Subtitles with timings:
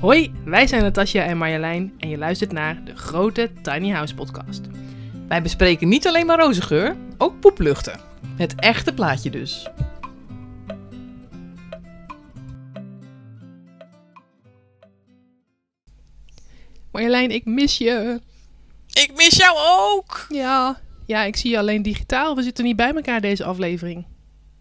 [0.00, 4.60] Hoi, wij zijn Natasja en Marjolein en je luistert naar de grote Tiny House podcast.
[5.28, 8.00] Wij bespreken niet alleen maar rozengeur, ook poepluchten.
[8.36, 9.68] Het echte plaatje dus.
[16.92, 18.20] Marjolein, ik mis je.
[18.92, 20.26] Ik mis jou ook!
[20.28, 22.36] Ja, ja, ik zie je alleen digitaal.
[22.36, 24.06] We zitten niet bij elkaar deze aflevering.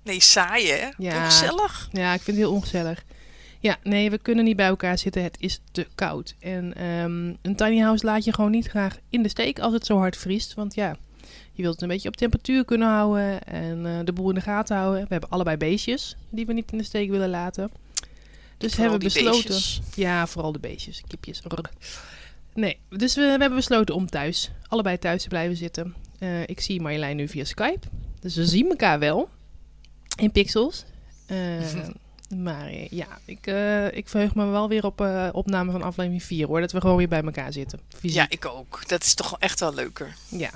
[0.03, 0.87] Nee, saai hè?
[0.97, 1.11] Ja.
[1.11, 1.89] Toch gezellig?
[1.91, 3.03] Ja, ik vind het heel ongezellig.
[3.59, 5.23] Ja, nee, we kunnen niet bij elkaar zitten.
[5.23, 6.35] Het is te koud.
[6.39, 9.85] En ehm, een tiny house laat je gewoon niet graag in de steek als het
[9.85, 10.53] zo hard vriest.
[10.53, 10.97] Want ja,
[11.51, 14.41] je wilt het een beetje op temperatuur kunnen houden en eh, de boel in de
[14.41, 15.01] gaten houden.
[15.01, 17.71] We hebben allebei beestjes die we niet in de steek willen laten.
[18.57, 19.49] Dus Vooral hebben we besloten.
[19.49, 19.81] beestjes.
[19.95, 21.41] Ja, vooral de beestjes, kipjes.
[21.47, 21.69] Rrr.
[22.53, 25.95] Nee, dus we, we hebben besloten om thuis, allebei thuis te blijven zitten.
[26.19, 27.87] Eh, ik zie Marjolein nu via Skype.
[28.19, 29.29] Dus we zien elkaar wel
[30.17, 30.85] in pixels.
[31.25, 31.37] Eh,
[32.37, 36.23] maar eh, ja, ik, eh, ik verheug me wel weer op eh, opname van aflevering
[36.23, 36.61] 4 hoor.
[36.61, 37.79] Dat we gewoon weer bij elkaar zitten.
[37.89, 38.17] Fysiek.
[38.17, 38.87] Ja, ik ook.
[38.87, 40.15] Dat is toch echt wel leuker.
[40.27, 40.51] ja.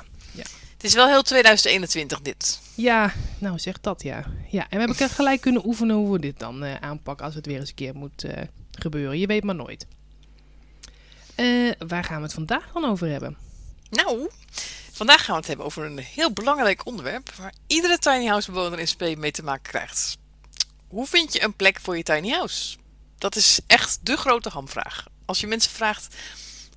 [0.73, 2.61] Het is wel heel 2021 dit.
[2.75, 4.25] Ja, nou zeg dat ja.
[4.49, 7.59] Ja, en we hebben gelijk kunnen oefenen hoe we dit dan aanpakken als het weer
[7.59, 8.25] eens een keer moet
[8.71, 9.19] gebeuren.
[9.19, 9.85] Je weet maar nooit.
[11.87, 13.37] Waar gaan we het vandaag dan over hebben?
[13.89, 14.29] Nou,
[14.91, 18.79] vandaag gaan we het hebben over een heel belangrijk onderwerp waar iedere tiny house bewoner
[18.79, 20.17] in SP mee te maken krijgt.
[20.93, 22.77] Hoe vind je een plek voor je tiny house?
[23.17, 25.05] Dat is echt de grote hamvraag.
[25.25, 26.15] Als je mensen vraagt,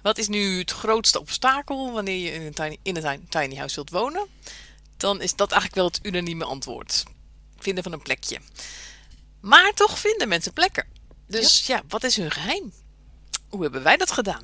[0.03, 3.75] wat is nu het grootste obstakel wanneer je in een tiny, in een tiny- house
[3.75, 4.27] wilt wonen?
[4.97, 7.05] Dan is dat eigenlijk wel het unanieme antwoord.
[7.59, 8.39] Vinden van een plekje.
[9.41, 10.87] Maar toch vinden mensen plekken.
[11.27, 12.73] Dus ja, wat is hun geheim?
[13.49, 14.43] Hoe hebben wij dat gedaan?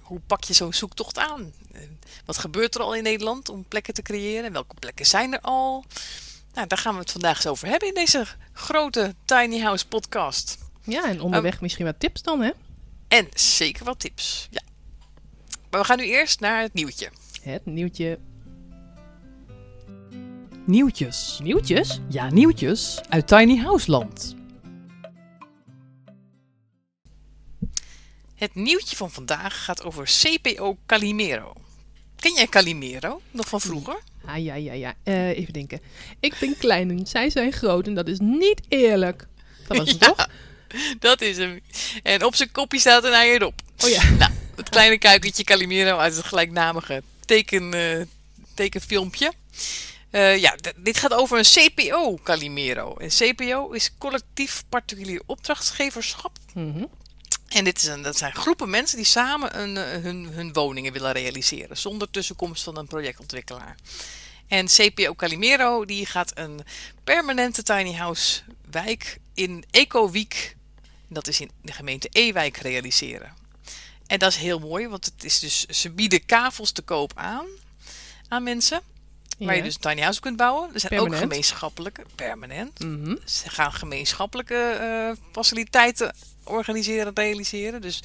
[0.00, 1.52] Hoe pak je zo'n zoektocht aan?
[2.24, 4.52] Wat gebeurt er al in Nederland om plekken te creëren?
[4.52, 5.84] Welke plekken zijn er al?
[6.54, 10.58] Nou, daar gaan we het vandaag eens over hebben in deze grote Tiny House podcast.
[10.82, 12.50] Ja, en onderweg misschien wat tips dan, hè?
[13.08, 14.48] En zeker wat tips.
[14.50, 14.62] Ja.
[15.70, 17.10] Maar we gaan nu eerst naar het nieuwtje.
[17.42, 18.18] Het nieuwtje.
[20.64, 21.40] Nieuwtjes.
[21.42, 22.00] Nieuwtjes?
[22.08, 24.34] Ja, nieuwtjes uit Tiny House Land.
[28.34, 31.52] Het nieuwtje van vandaag gaat over CPO Calimero.
[32.16, 34.02] Ken jij Calimero nog van vroeger?
[34.24, 34.94] Ah, ja, ja, ja.
[35.02, 35.80] Eh, even denken.
[36.20, 39.26] Ik ben klein en zij zijn groot en dat is niet eerlijk.
[39.66, 40.28] Dat was het Ja, toch?
[40.98, 41.60] Dat is hem.
[42.02, 43.60] En op zijn kopje staat een ei erop.
[43.84, 44.10] Oh ja.
[44.18, 48.06] Nou, het kleine kuikentje Calimero uit het gelijknamige teken, eh,
[48.54, 49.32] tekenfilmpje.
[50.10, 52.96] Eh, ja, dit gaat over een CPO Calimero.
[52.96, 56.38] En CPO is collectief particulier opdrachtgeverschap.
[56.54, 56.84] Mhm.
[57.50, 60.92] En dit is een, dat zijn groepen mensen die samen een, eh, hun, hun woningen
[60.92, 61.76] willen realiseren.
[61.76, 63.74] Zonder tussenkomst van een projectontwikkelaar.
[64.48, 66.60] En CPO Calimero die gaat een
[67.04, 70.56] permanente tiny house wijk in Eco Week.
[71.08, 73.34] Dat is in de gemeente Ewijk realiseren.
[74.06, 77.46] En dat is heel mooi, want het is dus, ze bieden kavels te koop aan
[78.28, 78.80] aan mensen.
[79.38, 80.74] Waar je dus een tiny house kunt bouwen.
[80.74, 82.78] Er zijn ook gemeenschappelijke, permanent.
[82.78, 83.16] Mhm.
[83.24, 86.14] Ze gaan gemeenschappelijke eh, faciliteiten
[86.50, 87.80] organiseren, realiseren.
[87.80, 88.02] Dus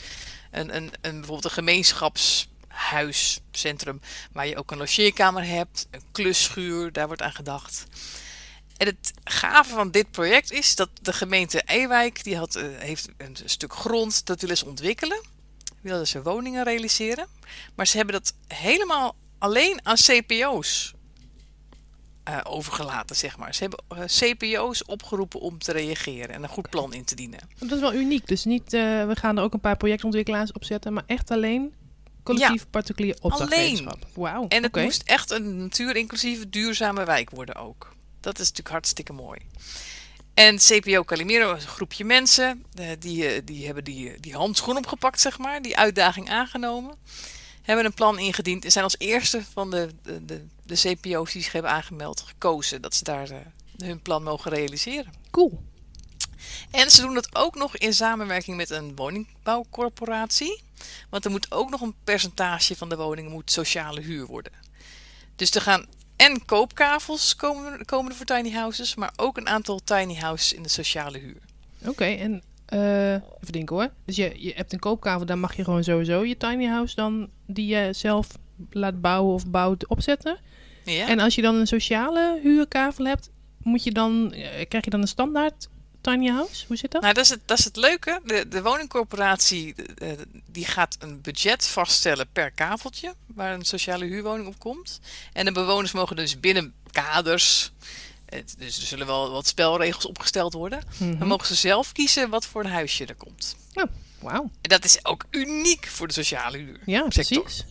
[0.52, 4.02] een, een, een, bijvoorbeeld een gemeenschapshuiscentrum
[4.32, 7.86] waar je ook een logeerkamer hebt, een klusschuur, daar wordt aan gedacht.
[8.78, 13.08] En het gave van dit project is dat de gemeente Ewijk, die had, eh, heeft
[13.18, 15.24] een stuk grond, dat willen ze ontwikkelen.
[15.82, 17.28] Willen ze woningen realiseren.
[17.76, 20.95] Maar ze hebben dat helemaal alleen aan CPO's
[22.26, 23.56] eh, overgelaten, zeg maar.
[23.56, 27.40] Ze hebben eh, CPO's opgeroepen om te reageren en een goed plan in te dienen.
[27.60, 28.28] Dat is wel uniek.
[28.28, 31.74] Dus niet, eh, we gaan er ook een paar projectontwikkelaars op zetten, maar echt alleen
[32.24, 34.08] collectief particulier opdrachtgeverschap.
[34.14, 34.48] Wauw.
[34.48, 37.96] En het moest echt een natuurinclusieve, duurzame wijk worden ook.
[38.20, 39.40] Dat is natuurlijk hartstikke mooi.
[40.34, 42.64] En CPO Calimero is een groepje mensen.
[43.00, 45.62] die, die hebben die, die handschoen opgepakt, zeg maar.
[45.62, 46.96] Die uitdaging aangenomen.
[47.62, 48.66] Hebben een plan ingediend.
[48.66, 52.82] En zijn als eerste van de, de, de, de CPO's die zich hebben aangemeld gekozen.
[52.82, 53.38] Dat ze daar eh,
[53.78, 55.14] hun plan mogen realiseren.
[55.32, 55.64] Cool.
[56.72, 60.64] En ze doen dat ook nog in samenwerking met een woningbouwcorporatie.
[61.10, 64.52] Want er moet ook nog een percentage van de woningen moet sociale huur worden.
[65.36, 65.86] Dus er gaan
[66.16, 70.64] en koopkavels komen, komen er voor tiny houses, maar ook een aantal tiny houses in
[70.64, 71.42] de sociale huur.
[71.86, 73.90] Oké, en eh, even denken hoor.
[74.06, 77.30] Dus je, je hebt een koopkavel, dan mag je gewoon sowieso je tiny house dan
[77.46, 78.28] die je zelf
[78.72, 80.38] laat bouwen of bouwt opzetten.
[80.86, 81.08] Ja?
[81.08, 85.02] En als je dan een sociale huurkavel hebt, moet je dan, eh, krijg je dan
[85.02, 85.68] een standaard
[86.02, 86.66] tiny house?
[86.68, 87.02] Hoe zit dat?
[87.02, 88.20] Nou, dat is het, dat is het leuke.
[88.26, 89.76] De, de woningcorporatie
[90.52, 95.00] die gaat een budget vaststellen per kaveltje waar een sociale huurwoning op komt.
[95.34, 97.72] En de bewoners mogen dus binnen kaders,
[98.26, 101.18] eh, dus er zullen wel wat spelregels opgesteld worden, Mhm.
[101.18, 103.56] dan mogen ze zelf kiezen wat voor een huisje er komt.
[104.20, 104.44] Wauw.
[104.62, 106.80] En dat is ook uniek voor de sociale huur.
[106.86, 107.66] Ja, precies.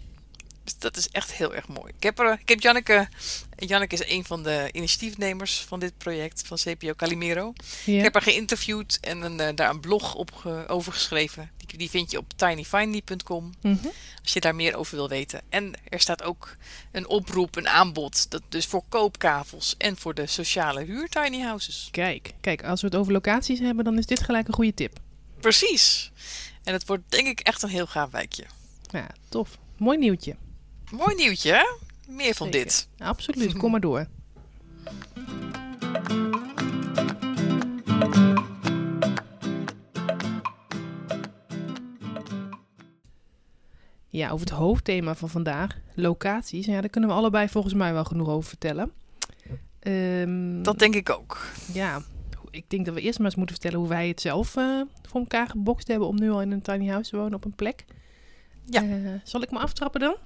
[0.64, 1.92] Dus dat is echt heel erg mooi.
[1.96, 3.08] Ik heb, er, ik heb Janneke.
[3.56, 7.52] Janneke is een van de initiatiefnemers van dit project van CPO Calimero.
[7.84, 7.96] Ja.
[7.96, 11.50] Ik heb haar geïnterviewd en een, eh, daar een blog op ge- over geschreven.
[11.66, 13.86] Die, die vind je op tinyfinely.com Mhm.
[14.22, 15.40] als je daar meer over wil weten.
[15.48, 16.56] En er staat ook
[16.92, 18.30] een oproep, een aanbod.
[18.30, 21.88] Dat dus voor koopkavels en voor de sociale huur tiny houses.
[21.90, 24.98] Kijk, kijk, als we het over locaties hebben, dan is dit gelijk een goede tip.
[25.40, 26.10] Precies.
[26.62, 28.44] En het wordt denk ik echt een heel gaaf wijkje.
[28.90, 29.58] Ja, tof.
[29.76, 30.36] Mooi nieuwtje.
[30.96, 31.64] Mooi nieuwtje, hè?
[32.08, 32.62] Meer van Zeker.
[32.64, 32.88] dit.
[32.98, 34.06] Absoluut, kom maar door.
[44.08, 46.66] Ja, over het hoofdthema van vandaag, locaties.
[46.66, 48.92] Ja, daar kunnen we allebei volgens mij wel genoeg over vertellen.
[49.80, 51.46] Ehm, Dat denk ik ook.
[51.72, 52.02] Ja,
[52.50, 55.20] ik denk dat we eerst maar eens moeten vertellen hoe wij het zelf eh, voor
[55.20, 57.84] elkaar gebokst hebben om nu al in een tiny house te wonen op een plek.
[58.64, 58.82] Ja.
[58.82, 58.88] Eh,
[59.24, 60.16] zal ik me aftrappen dan?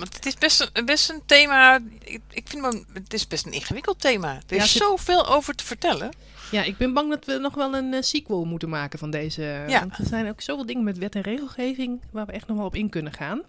[0.00, 1.80] Want het is best een, best een thema.
[1.98, 4.34] Ik, ik vind het is best een ingewikkeld thema.
[4.46, 6.10] Er Ja, is zoveel over te vertellen.
[6.50, 9.64] Ja, ik ben bang dat we nog wel een eh, sequel moeten maken van deze.
[9.68, 9.80] Ja.
[9.80, 12.66] Want er zijn ook zoveel dingen met wet en regelgeving waar we echt nog wel
[12.66, 13.42] op in kunnen gaan.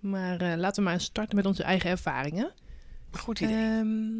[0.00, 2.52] Maar eh, laten we maar starten met onze eigen ervaringen.
[3.10, 3.54] Goed idee.
[3.54, 4.16] Ehm,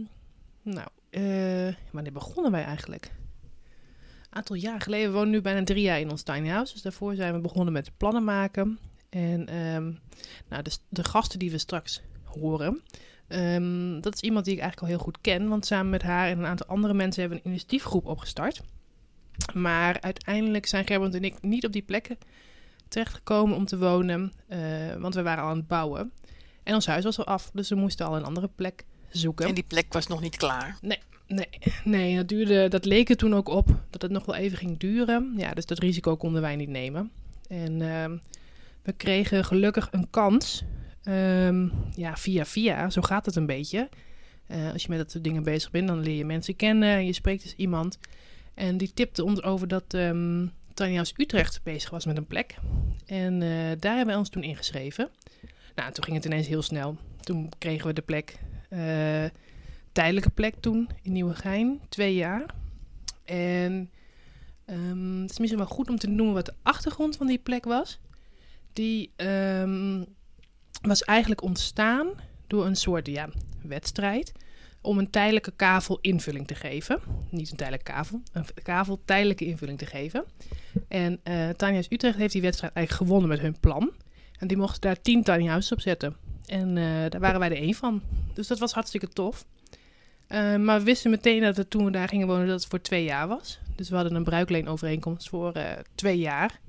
[0.62, 3.05] nou, eh, wanneer begonnen wij eigenlijk?
[3.05, 5.11] Een aantal jaar geleden.
[5.11, 6.73] We wonen nu bijna drie jaar in ons tiny house.
[6.73, 8.79] Dus daarvoor zijn we begonnen met plannen maken.
[9.09, 9.93] En ehm,
[10.49, 12.83] nou, de, de gasten die we straks horen.
[13.29, 15.49] ehm, dat is iemand die ik eigenlijk al heel goed ken.
[15.49, 18.61] Want samen met haar en een aantal andere mensen hebben we een initiatiefgroep opgestart.
[19.55, 22.19] Maar uiteindelijk zijn Gerbert en ik niet op die plekken
[22.89, 24.33] terechtgekomen om te wonen.
[24.49, 24.59] eh,
[24.99, 26.13] want we waren al aan het bouwen.
[26.63, 29.47] En ons huis was al af, dus we moesten al een andere plek zoeken.
[29.47, 30.79] En die plek was nog niet klaar.
[30.81, 31.49] Nee,
[31.85, 34.79] nee dat, duurde, dat leek er toen ook op dat het nog wel even ging
[34.79, 35.35] duren.
[35.37, 37.11] Ja, dus dat risico konden wij niet nemen.
[37.49, 38.17] En ehm,
[38.88, 40.64] we kregen gelukkig een kans.
[41.02, 43.88] Ehm, ja, via via, zo gaat het een beetje.
[44.46, 47.06] Eh, als je met dat soort dingen bezig bent, dan leer je mensen kennen.
[47.06, 47.99] Je spreekt dus iemand.
[48.55, 49.94] En die tipte ons over dat
[50.75, 52.55] House Utrecht bezig was met een plek.
[53.06, 55.11] En eh, daar hebben we ons toen ingeschreven.
[55.75, 56.96] Nou, toen ging het ineens heel snel.
[57.20, 58.38] Toen kregen we de plek.
[58.69, 59.25] eh,
[59.93, 62.55] tijdelijke plek toen in Nieuwegein, twee jaar.
[63.25, 63.90] En
[64.64, 67.64] ehm, het is misschien wel goed om te noemen wat de achtergrond van die plek
[67.64, 68.00] was.
[68.73, 70.05] Die ehm,
[70.82, 72.09] was eigenlijk ontstaan
[72.47, 73.29] door een soort ja,
[73.62, 74.32] wedstrijd
[74.81, 77.00] om een tijdelijke kavel invulling te geven.
[77.31, 80.25] Niet een tijdelijke kavel, een kavel tijdelijke invulling te geven.
[80.88, 81.20] En
[81.56, 83.93] House Utrecht heeft die wedstrijd eigenlijk gewonnen met hun plan.
[84.38, 86.17] En die mochten daar tien tiny op zetten.
[86.47, 88.03] En eh, daar waren wij er één van.
[88.35, 89.47] Dus dat was hartstikke tof.
[90.26, 92.81] Eh, maar we wisten meteen dat het toen we daar gingen wonen dat het voor
[92.81, 93.59] twee jaar was.
[93.76, 96.61] Dus we hadden een bruikleenovereenkomst voor eh, twee jaar.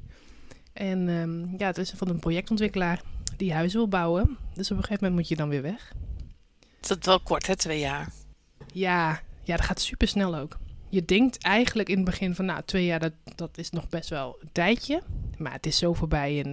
[0.73, 3.01] En ehm, ja, het is van een projectontwikkelaar
[3.37, 4.37] die huizen wil bouwen.
[4.53, 5.93] Dus op een gegeven moment moet je dan weer weg.
[6.79, 7.55] Dat is wel kort, hè?
[7.55, 8.11] Twee jaar.
[8.73, 10.57] Ja, ja dat gaat super snel ook.
[10.89, 14.09] Je denkt eigenlijk in het begin van, nou, twee jaar, dat, dat is nog best
[14.09, 15.01] wel een tijdje.
[15.37, 16.39] Maar het is zo voorbij.
[16.43, 16.51] En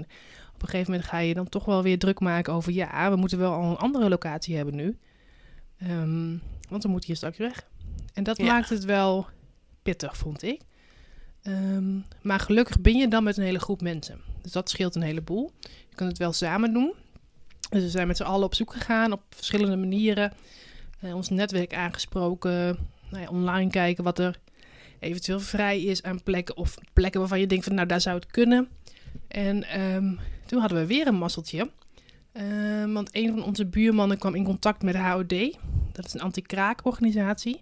[0.54, 3.16] op een gegeven moment ga je dan toch wel weer druk maken over, ja, we
[3.16, 4.98] moeten wel al een andere locatie hebben nu.
[5.78, 6.36] Ehm,
[6.68, 7.68] want we moeten hier straks weg.
[8.12, 8.44] En dat Ja.
[8.44, 9.26] maakt het wel
[9.82, 10.60] pittig, vond ik.
[11.46, 14.20] Ehm, maar gelukkig ben je dan met een hele groep mensen.
[14.42, 15.52] Dus dat scheelt een heleboel.
[15.60, 16.92] Je kunt het wel samen doen.
[17.70, 20.32] Dus we zijn met z'n allen op zoek gegaan op verschillende manieren.
[21.00, 22.76] Eh, ons netwerk aangesproken.
[23.10, 24.38] Nou ja, online kijken wat er
[24.98, 26.56] eventueel vrij is aan plekken.
[26.56, 28.68] Of plekken waarvan je denkt van nou daar zou het kunnen.
[29.28, 30.14] En ehm,
[30.46, 31.70] toen hadden we weer een mazzeltje.
[32.32, 35.58] Ehm, want een van onze buurmannen kwam in contact met de HOD.
[35.92, 37.60] Dat is een anti-kraakorganisatie.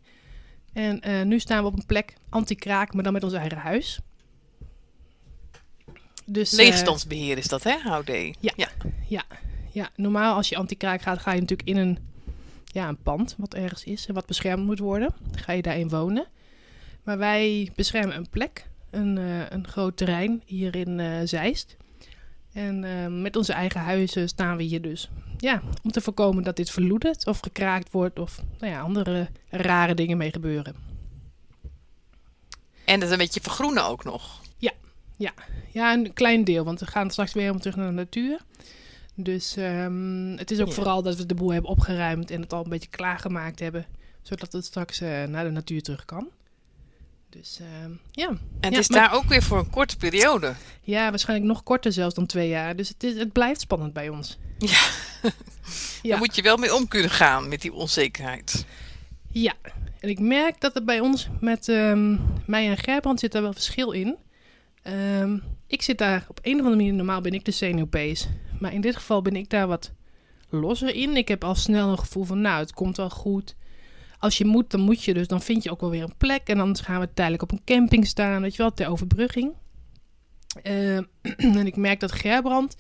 [0.75, 4.01] En eh, nu staan we op een plek anti-kraak, maar dan met ons eigen huis.
[6.27, 7.77] Dus, eh, Leegstandsbeheer is dat, hè?
[7.83, 8.37] HOD.
[8.41, 8.69] Ja.
[9.09, 9.25] ja.
[9.73, 11.99] ja, normaal als je anti-kraak gaat, ga je natuurlijk in een,
[12.65, 15.15] ja, een pand wat ergens is en wat beschermd moet worden.
[15.35, 16.27] Ga je daarin wonen.
[17.03, 21.77] Maar wij beschermen een plek, een, eh, een groot terrein hier in Zeist.
[22.55, 25.11] En eh, met onze eigen huizen staan we hier dus.
[25.39, 29.95] Ja, om te voorkomen dat dit verloedert of gekraakt wordt of nou ja, andere rare
[29.95, 30.75] dingen mee gebeuren.
[32.85, 34.43] En het een beetje vergroenen ook nog.
[35.73, 38.41] Ja, een klein deel, want we gaan straks weer helemaal terug naar de natuur.
[39.15, 40.73] Dus ehm, het is ook Ja.
[40.73, 43.87] vooral dat we de boel hebben opgeruimd en het al een beetje klaargemaakt hebben,
[44.23, 46.29] zodat het straks eh, naar de natuur terug kan.
[47.39, 48.29] Dus ehm, ja.
[48.29, 50.55] En Ja, het is maar- daar ook weer voor een korte periode.
[50.83, 52.77] ja, waarschijnlijk nog korter zelfs dan twee jaar.
[52.77, 54.39] Dus het, is, het blijft spannend bij ons.
[54.59, 54.69] Ja.
[55.23, 55.31] Ja.
[56.11, 58.65] Daar moet je wel mee om kunnen gaan met die onzekerheid.
[59.31, 59.53] Ja,
[60.01, 63.53] en ik merk dat er bij ons met ehm, mij en Gerbrand zit daar wel
[63.53, 64.17] verschil in.
[64.83, 68.29] Ehm, ik zit daar op een of andere manier, normaal ben ik de zenuwpees.
[68.61, 69.93] Maar in dit geval ben ik daar wat
[70.49, 71.17] losser in.
[71.17, 73.55] Ik heb al snel een gevoel van, nou, het komt wel goed.
[74.25, 75.27] Als je moet, dan moet je dus.
[75.27, 76.49] Dan vind je ook wel weer een plek.
[76.49, 79.53] En dan gaan we tijdelijk op een camping staan, weet je wel, ter overbrugging.
[80.63, 80.97] Uh,
[81.61, 82.77] en ik merk dat Gerbrand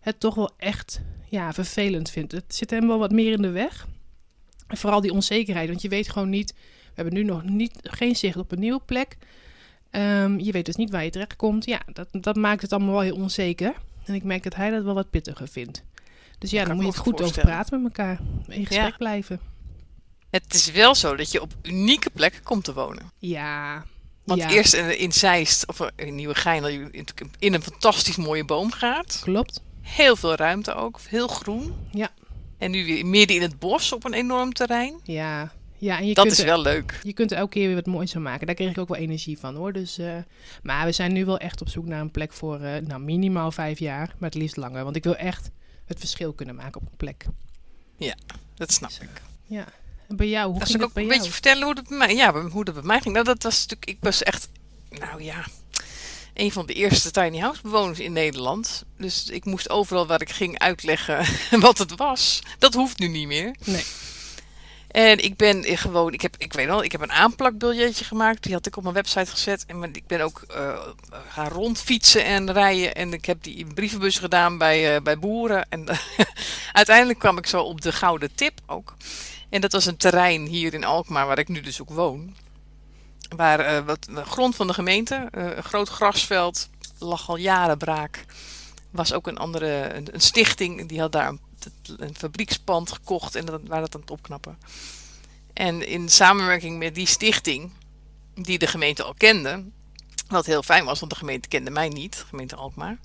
[0.00, 2.32] het toch wel echt ja, vervelend vindt.
[2.32, 3.86] Het zit hem wel wat meer in de weg.
[4.66, 6.54] En vooral die onzekerheid, want je weet gewoon niet...
[6.54, 9.16] We hebben nu nog niet, geen zicht op een nieuwe plek.
[9.90, 11.64] Um, je weet dus niet waar je terecht komt.
[11.64, 13.74] Ja, dat, dat maakt het allemaal wel heel onzeker.
[14.04, 15.82] En ik merk dat hij dat wel wat pittiger vindt.
[16.38, 18.20] Dus ja, dan moet je het goed over praten met elkaar.
[18.48, 18.96] In gesprek ja.
[18.96, 19.40] blijven.
[20.42, 23.12] Het is wel zo dat je op unieke plekken komt te wonen.
[23.18, 23.84] Ja.
[24.24, 24.50] Want ja.
[24.50, 27.06] eerst in, in Zeist, of in Nieuwegein, dat je
[27.38, 29.20] in een fantastisch mooie boom gaat.
[29.22, 29.62] Klopt.
[29.80, 31.74] Heel veel ruimte ook, heel groen.
[31.90, 32.10] Ja.
[32.58, 35.00] En nu weer midden in het bos op een enorm terrein.
[35.02, 37.00] Ja, ja, en je dat kunt is wel leuk.
[37.02, 38.46] Je kunt er elke keer weer wat moois van maken.
[38.46, 39.72] Daar kreeg ik ook wel energie van hoor.
[39.72, 40.16] Dus, uh,
[40.62, 43.50] maar we zijn nu wel echt op zoek naar een plek voor uh, nou, minimaal
[43.50, 44.84] vijf jaar, maar het liefst langer.
[44.84, 45.50] Want ik wil echt
[45.84, 47.26] het verschil kunnen maken op een plek.
[47.96, 48.14] Ja,
[48.54, 49.22] dat snap dus, ik.
[49.46, 49.66] Ja.
[50.08, 51.16] Bij jou, hoe Als ging ik ook een jou?
[51.16, 53.14] beetje vertellen hoe dat bij mij, ja, hoe dat bij mij ging.
[53.14, 54.48] Nou, dat was natuurlijk, ik was echt,
[54.90, 55.44] nou ja,
[56.34, 58.84] een van de eerste tiny house bewoners in Nederland.
[58.98, 61.26] Dus ik moest overal waar ik ging uitleggen
[61.60, 62.42] wat het was.
[62.58, 63.54] Dat hoeft nu niet meer.
[63.64, 63.84] Nee.
[64.90, 68.42] En ik ben gewoon, ik heb, ik weet wel, ik heb een aanplakbiljetje gemaakt.
[68.42, 69.64] Die had ik op mijn website gezet.
[69.66, 70.78] En ik ben ook uh,
[71.28, 72.94] gaan rondfietsen en rijden.
[72.94, 75.66] En ik heb die in brievenbus gedaan bij, uh, bij boeren.
[75.68, 75.86] En
[76.72, 78.96] uiteindelijk kwam ik zo op de gouden tip ook.
[79.48, 82.36] En dat was een terrein hier in Alkmaar, waar ik nu dus ook woon.
[83.36, 88.24] Waar uh, wat de grond van de gemeente, een groot grasveld, lag al jaren braak.
[88.90, 91.40] Was ook een andere, een, stichting, die had daar een
[91.96, 94.58] een fabriekspand gekocht en dat, waar dat aan het opknappen.
[95.52, 97.72] En in samenwerking met die stichting,
[98.34, 99.64] die de gemeente al kende,
[100.28, 102.98] wat heel fijn was, want de gemeente kende mij niet, gemeente Alkmaar,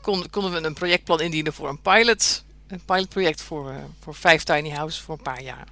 [0.00, 4.42] kon, konden we een projectplan indienen voor een pilot, een pilotproject voor, uh, voor vijf
[4.42, 5.66] tiny houses voor een paar jaar.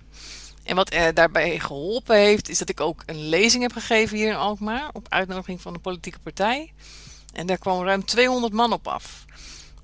[0.63, 4.29] En wat er daarbij geholpen heeft, is dat ik ook een lezing heb gegeven hier
[4.29, 6.73] in Alkmaar, op uitnodiging van een politieke partij.
[7.33, 9.25] En daar kwam ruim 200 man op af.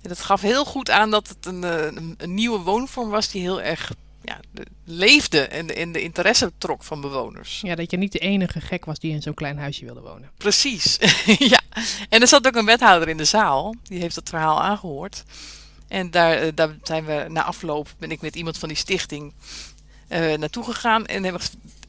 [0.03, 3.41] En dat gaf heel goed aan dat het een, een, een nieuwe woonvorm was die
[3.41, 7.61] heel erg ja, de, leefde en de, en de interesse trok van bewoners.
[7.61, 10.31] Ja, dat je niet de enige gek was die in zo'n klein huisje wilde wonen.
[10.37, 10.99] Precies,
[11.55, 11.61] ja.
[12.09, 15.25] En er zat ook een wethouder in de zaal, die heeft dat verhaal aangehoord.
[15.91, 19.33] En daar, daar zijn we na afloop, ben ik met iemand van die stichting
[20.09, 21.07] uh, naartoe gegaan.
[21.07, 21.43] En hebben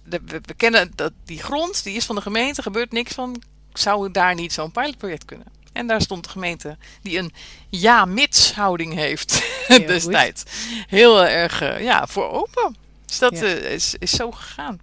[0.03, 3.41] we, we kennen dat die grond, die is van de gemeente, gebeurt niks van.
[3.74, 5.48] Zou daar niet zo'n pilotproject kunnen?
[5.74, 7.34] En daar stond de gemeente die een
[7.70, 10.43] ja-mits houding heeft destijds.
[10.88, 12.75] Heel erg uh, ja, voor open.
[13.05, 13.43] Dus dat ja.
[13.43, 14.81] uh, is, is zo gegaan.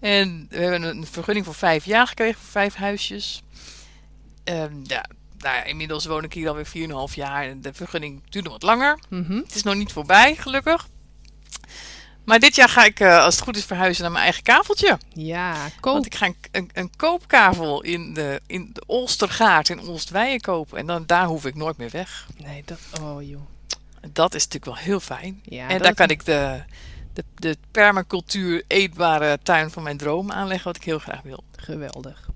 [0.00, 3.42] En we hebben een vergunning voor vijf jaar gekregen voor vijf huisjes.
[4.44, 5.04] Um, ja,
[5.46, 6.66] nou ja, inmiddels woon ik hier alweer
[7.10, 8.98] 4,5 jaar en de vergunning duurde wat langer.
[9.08, 9.36] Mm -hmm.
[9.36, 10.88] Het is nog niet voorbij, gelukkig.
[12.24, 14.98] Maar dit jaar ga ik, uh, als het goed is, verhuizen naar mijn eigen kaveltje.
[15.12, 15.92] Ja, koop.
[15.92, 20.78] Want ik ga een, een, een koopkavel in de, in de Olstergaard in Oostweijen kopen.
[20.78, 22.28] En dan, daar hoef ik nooit meer weg.
[22.36, 22.78] Nee, dat...
[23.00, 23.40] Oh, joh.
[24.12, 25.40] Dat is natuurlijk wel heel fijn.
[25.44, 26.62] Ja, en daar kan ik de,
[27.12, 31.44] de, de permacultuur eetbare tuin van mijn droom aanleggen, wat ik heel graag wil.
[31.56, 32.28] Geweldig.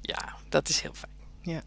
[0.00, 1.15] Ja, dat is heel fijn.
[1.46, 1.62] Ja.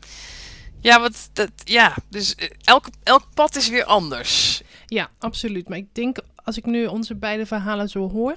[0.82, 4.62] Ja, wat, dat, ja dus elk, elk pad is weer anders.
[4.86, 5.70] Ja, absoluut.
[5.70, 8.36] Maar ik denk, als ik nu onze beide verhalen zo hoor,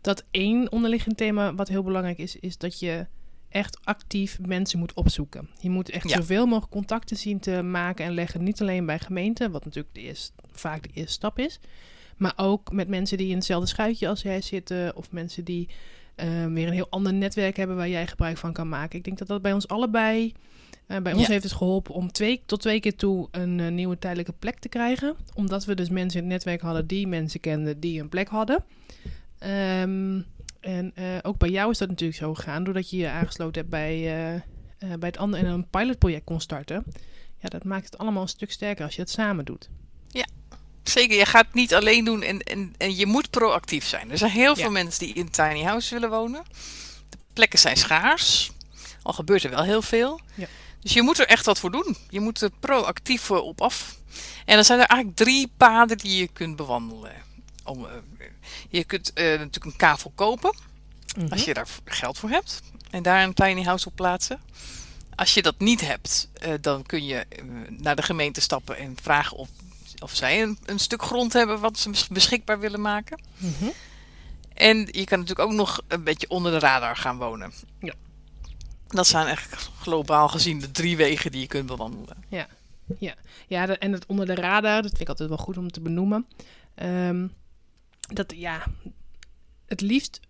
[0.00, 3.06] dat één onderliggend thema wat heel belangrijk is, is dat je
[3.48, 5.48] echt actief mensen moet opzoeken.
[5.60, 6.16] Je moet echt ja.
[6.16, 8.42] zoveel mogelijk contacten zien te maken en leggen.
[8.42, 11.60] Niet alleen bij gemeenten, wat natuurlijk de eerste, vaak de eerste stap is.
[12.16, 14.96] Maar ook met mensen die in hetzelfde schuitje als jij zitten.
[14.96, 15.68] Of mensen die
[16.16, 18.98] uh, weer een heel ander netwerk hebben waar jij gebruik van kan maken.
[18.98, 20.32] Ik denk dat dat bij ons allebei...
[20.88, 21.32] Uh, bij ons ja.
[21.32, 24.68] heeft het geholpen om twee tot twee keer toe een uh, nieuwe tijdelijke plek te
[24.68, 25.16] krijgen.
[25.34, 28.64] Omdat we dus mensen in het netwerk hadden die mensen kenden die een plek hadden.
[29.40, 30.26] Um,
[30.60, 33.70] en uh, ook bij jou is dat natuurlijk zo gegaan, doordat je je aangesloten hebt
[33.70, 34.02] bij,
[34.78, 36.84] bij het andere en een pilotproject kon starten.
[37.38, 39.68] Ja, dat maakt het allemaal een stuk sterker als je het samen doet.
[40.08, 40.26] Ja,
[40.82, 41.16] zeker.
[41.16, 44.10] Je gaat het niet alleen doen en, en, en je moet proactief zijn.
[44.10, 46.42] Er zijn heel veel mensen die in tiny house willen wonen.
[47.08, 48.52] De plekken zijn schaars.
[49.02, 50.20] Al gebeurt er wel heel veel.
[50.34, 50.46] Ja.
[50.84, 51.96] Dus je moet er echt wat voor doen.
[52.08, 53.96] Je moet er proactief voor op af.
[54.44, 57.12] En dan zijn er eigenlijk drie paden die je kunt bewandelen.
[57.64, 57.92] Om, eh,
[58.68, 60.56] je kunt eh, natuurlijk een kavel kopen.
[61.16, 61.32] Mhm.
[61.32, 62.60] Als je daar geld voor hebt.
[62.90, 64.40] En daar een tiny house op plaatsen.
[65.14, 68.96] Als je dat niet hebt, eh, dan kun je eh, naar de gemeente stappen en
[69.02, 69.48] vragen of,
[69.98, 73.20] of zij een, een stuk grond hebben wat ze bes- beschikbaar willen maken.
[73.36, 73.64] Mhm.
[74.54, 77.52] En je kan natuurlijk ook nog een beetje onder de radar gaan wonen.
[77.80, 77.94] Ja.
[78.94, 82.16] Dat zijn echt globaal gezien de drie wegen die je kunt bewandelen.
[82.28, 82.46] Ja,
[82.98, 83.14] ja.
[83.48, 86.26] ja en het onder de radar, dat vind ik altijd wel goed om te benoemen.
[86.82, 87.32] Um,
[88.12, 88.62] dat ja,
[89.66, 90.20] het liefst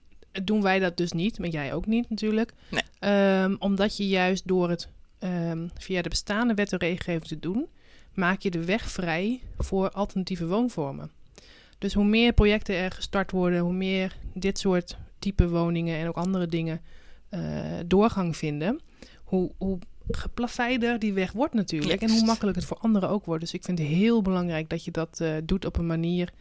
[0.43, 2.53] doen wij dat dus niet, maar jij ook niet natuurlijk.
[2.69, 3.43] Nee.
[3.43, 4.89] Um, omdat je juist door het
[5.21, 7.67] um, via de bestaande wet en regelgeving te doen,
[8.13, 11.11] maak je de weg vrij voor alternatieve woonvormen.
[11.79, 16.17] Dus hoe meer projecten er gestart worden, hoe meer dit soort type woningen en ook
[16.17, 16.81] andere dingen
[17.35, 17.41] uh,
[17.87, 18.81] doorgang vinden,
[19.25, 19.79] hoe, hoe
[20.11, 22.03] geplaveider die weg wordt natuurlijk.
[22.03, 23.41] En hoe makkelijk het voor anderen ook wordt.
[23.41, 26.33] Dus ik vind het heel belangrijk dat je dat uh, doet op een manier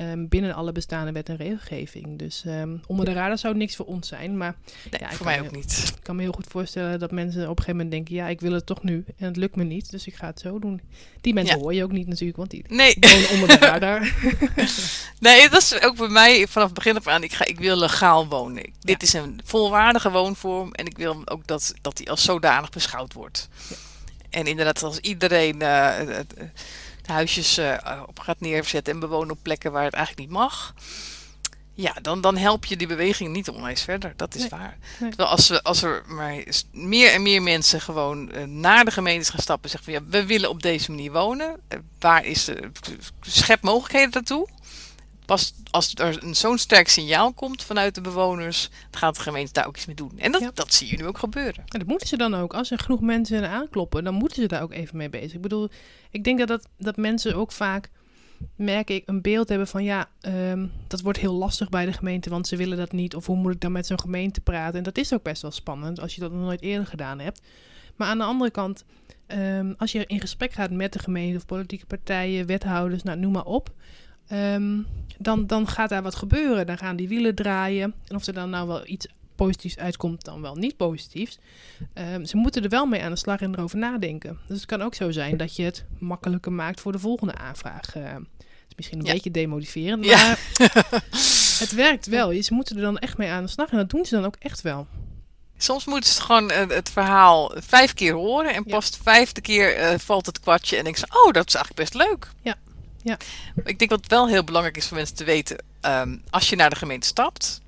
[0.00, 2.18] um, binnen alle bestaande wet en regelgeving.
[2.18, 4.36] Dus um, onder de radar zou niks voor ons zijn.
[4.36, 4.54] Maar
[4.90, 5.92] nee, ja, voor mij me, ook niet.
[5.96, 8.40] Ik kan me heel goed voorstellen dat mensen op een gegeven moment denken: ja, ik
[8.40, 10.80] wil het toch nu en het lukt me niet, dus ik ga het zo doen.
[11.20, 11.62] Die mensen Ja.
[11.62, 12.96] hoor je ook niet natuurlijk, want die Nee.
[13.00, 14.12] wonen onder de radar.
[15.20, 17.22] Nee, dat is ook bij mij vanaf het begin af aan.
[17.22, 18.72] Ik, ga, ik wil legaal wonen.
[18.80, 23.12] Dit is een volwaardige woonvorm en ik wil ook dat, dat die als zodanig beschouwd
[23.12, 23.48] wordt.
[24.30, 26.34] En inderdaad, als iedereen eh, het-
[27.06, 30.74] de huisjes eh, op gaat neerzetten en bewonen op plekken waar het eigenlijk niet mag.
[31.76, 34.12] Ja, dan, dan help je die beweging niet onwijs verder.
[34.16, 34.50] Dat is Nee.
[34.50, 34.76] waar.
[34.98, 35.08] Nee.
[35.08, 39.28] Terwijl als, we, als er maar meer en meer mensen gewoon eh, naar de gemeentes
[39.28, 41.60] gaan stappen en zeggen van ja, we willen op deze manier wonen.
[41.68, 42.70] Eh, waar is de
[43.20, 44.48] schep mogelijkheden daartoe?
[45.24, 49.52] Pas als er een zo'n sterk signaal komt vanuit de bewoners, dan gaat de gemeente
[49.52, 50.12] daar ook iets mee doen.
[50.18, 50.50] En dat, Ja.
[50.54, 51.64] dat zie je nu ook gebeuren.
[51.68, 52.54] En dat moeten ze dan ook.
[52.54, 55.32] Als er genoeg mensen aankloppen, dan moeten ze daar ook even mee bezig.
[55.32, 55.68] Ik bedoel,
[56.10, 57.90] ik denk dat, dat, dat mensen ook vaak,
[58.56, 62.30] merk ik, een beeld hebben van ja, ehm, dat wordt heel lastig bij de gemeente,
[62.30, 63.14] want ze willen dat niet.
[63.14, 64.78] Of hoe moet ik dan met zo'n gemeente praten?
[64.78, 67.40] En dat is ook best wel spannend als je dat nog nooit eerder gedaan hebt.
[67.96, 68.84] Maar aan de andere kant,
[69.26, 73.32] ehm, als je in gesprek gaat met de gemeente of politieke partijen, wethouders, nou, noem
[73.32, 73.70] maar op.
[74.28, 74.78] ehm,
[75.18, 76.66] dan, dan gaat daar wat gebeuren.
[76.66, 77.94] Dan gaan die wielen draaien.
[78.08, 81.38] En of er dan nou wel iets positiefs uitkomt, dan wel niet positiefs.
[81.92, 84.38] Ehm, ze moeten er wel mee aan de slag en erover nadenken.
[84.48, 87.92] Dus het kan ook zo zijn dat je het makkelijker maakt voor de volgende aanvraag.
[87.92, 88.22] Het
[88.68, 89.12] is misschien een Ja.
[89.12, 90.16] beetje demotiverend, Ja.
[90.26, 90.38] maar
[91.58, 92.42] het werkt wel.
[92.42, 94.36] Ze moeten er dan echt mee aan de slag en dat doen ze dan ook
[94.38, 94.86] echt wel.
[95.56, 98.70] Soms moeten ze gewoon eh, het verhaal vijf keer horen en Ja.
[98.74, 101.90] pas de vijfde keer eh, valt het kwartje en denk ze, oh, dat is eigenlijk
[101.90, 102.28] best leuk.
[102.42, 102.54] Ja.
[103.04, 103.18] Ja.
[103.64, 106.70] Ik denk wat wel heel belangrijk is voor mensen te weten, ehm, als je naar
[106.70, 107.60] de gemeente stapt,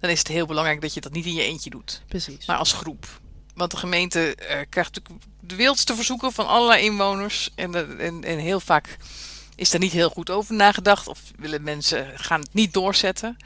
[0.00, 2.46] dan is het heel belangrijk dat je dat niet in je eentje doet, Precies.
[2.46, 3.20] maar als groep.
[3.54, 8.38] Want de gemeente eh, krijgt natuurlijk de wildste verzoeken van allerlei inwoners en, en, en
[8.38, 8.96] heel vaak
[9.54, 13.36] is daar niet heel goed over nagedacht of willen mensen gaan het niet doorzetten.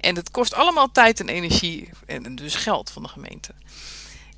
[0.00, 3.54] En het kost allemaal tijd en energie en en dus geld van de gemeente.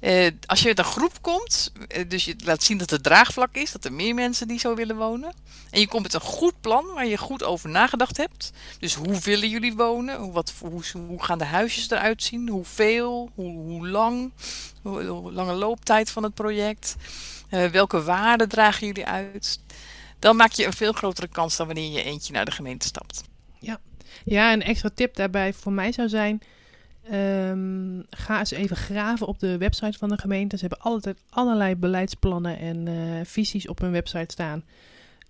[0.00, 3.54] Eh, als je met een groep komt, eh, dus je laat zien dat er draagvlak
[3.54, 5.32] is, dat er meer mensen die zo willen wonen.
[5.70, 8.52] En je komt met een goed plan waar je goed over nagedacht hebt.
[8.78, 10.18] Dus hoe willen jullie wonen?
[10.18, 12.48] Hoe, wat, hoe, gaan de huisjes eruit zien?
[12.48, 13.30] Hoeveel?
[13.34, 14.32] Hoe, hoe lang?
[14.82, 16.96] Hoe, lange looptijd van het project?
[17.48, 19.60] Eh, welke waarden dragen jullie uit?
[20.18, 23.22] Dan maak je een veel grotere kans dan wanneer je eentje naar de gemeente stapt.
[24.24, 26.42] Ja, een extra tip daarbij voor mij zou zijn.
[27.10, 30.56] Ehm, ga eens even graven op de website van de gemeente.
[30.56, 34.64] Ze hebben altijd allerlei beleidsplannen en eh, visies op hun website staan.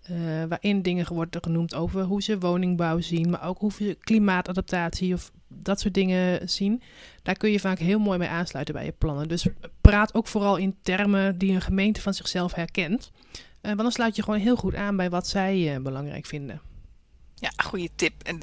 [0.02, 0.14] eh,
[0.48, 5.30] waarin dingen worden genoemd over hoe ze woningbouw zien, maar ook hoe ze klimaatadaptatie of
[5.48, 6.82] dat soort dingen zien.
[7.22, 9.28] Daar kun je vaak heel mooi mee aansluiten bij je plannen.
[9.28, 9.46] Dus
[9.80, 13.10] praat ook vooral in termen die een gemeente van zichzelf herkent.
[13.60, 16.60] Eh, want dan sluit je gewoon heel goed aan bij wat zij belangrijk vinden.
[17.34, 18.12] Ja, goede tip.
[18.22, 18.38] En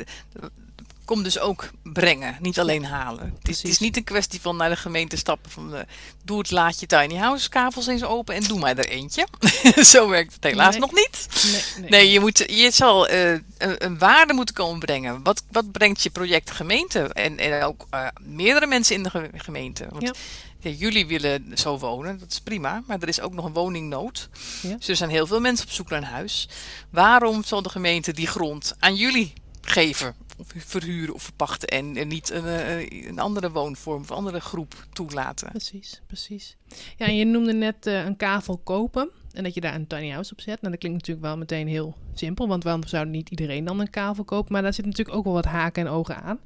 [1.06, 3.34] kom dus ook brengen, niet alleen halen.
[3.40, 5.82] Het is, het is niet een kwestie van naar de gemeente stappen van eh,
[6.24, 9.28] doe het laadje tiny house kavels eens open en doe mij er eentje.
[9.94, 10.80] Zo werkt het helaas Nee.
[10.80, 11.28] nog niet.
[11.44, 11.90] Nee, nee.
[11.90, 13.42] Nee, je, moet, je zal eh, een,
[13.86, 15.24] een waarde moeten komen brengen.
[15.24, 17.00] Wat, wat brengt je project gemeente?
[17.00, 19.86] En, en ook eh, meerdere mensen in de ge- gemeente.
[19.90, 20.14] Want Ja.
[20.60, 22.84] ja, jullie willen zo wonen, dat is prima.
[22.88, 24.30] Maar er is ook nog een woningnood.
[24.62, 24.76] Ja.
[24.76, 26.50] Dus er zijn heel veel mensen op zoek naar een huis.
[26.90, 30.16] Waarom zal de gemeente die grond aan jullie geven?
[30.38, 34.86] Of verhuren of verpachten en, en niet een, eh, een andere woonvorm of andere groep
[34.94, 35.50] toelaten?
[35.50, 36.56] Precies, precies.
[36.98, 40.10] Ja, en je noemde net eh, een kavel kopen en dat je daar een tiny
[40.10, 40.62] house op zet.
[40.62, 43.90] Nou, dat klinkt natuurlijk wel meteen heel simpel, want waarom zou niet iedereen dan een
[43.90, 44.52] kavel kopen?
[44.54, 46.40] Maar daar zit natuurlijk ook wel wat haken en ogen aan.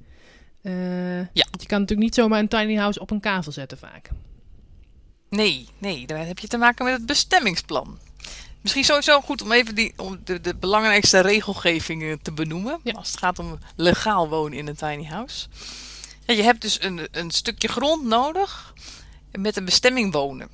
[0.62, 1.45] Eh, Ja.
[1.49, 4.10] want Je kan natuurlijk niet zomaar een tiny house op een kavel zetten vaak.
[5.30, 7.97] Nee, nee, dan heb je te maken met het bestemmingsplan.
[8.62, 12.80] Misschien sowieso goed om even die, om de, de belangrijkste regelgevingen te benoemen.
[12.84, 12.93] Ja.
[12.93, 15.48] Als het gaat om legaal wonen in een tiny house.
[16.26, 18.74] Ja, je hebt dus een, een stukje grond nodig
[19.32, 20.50] met een bestemming wonen.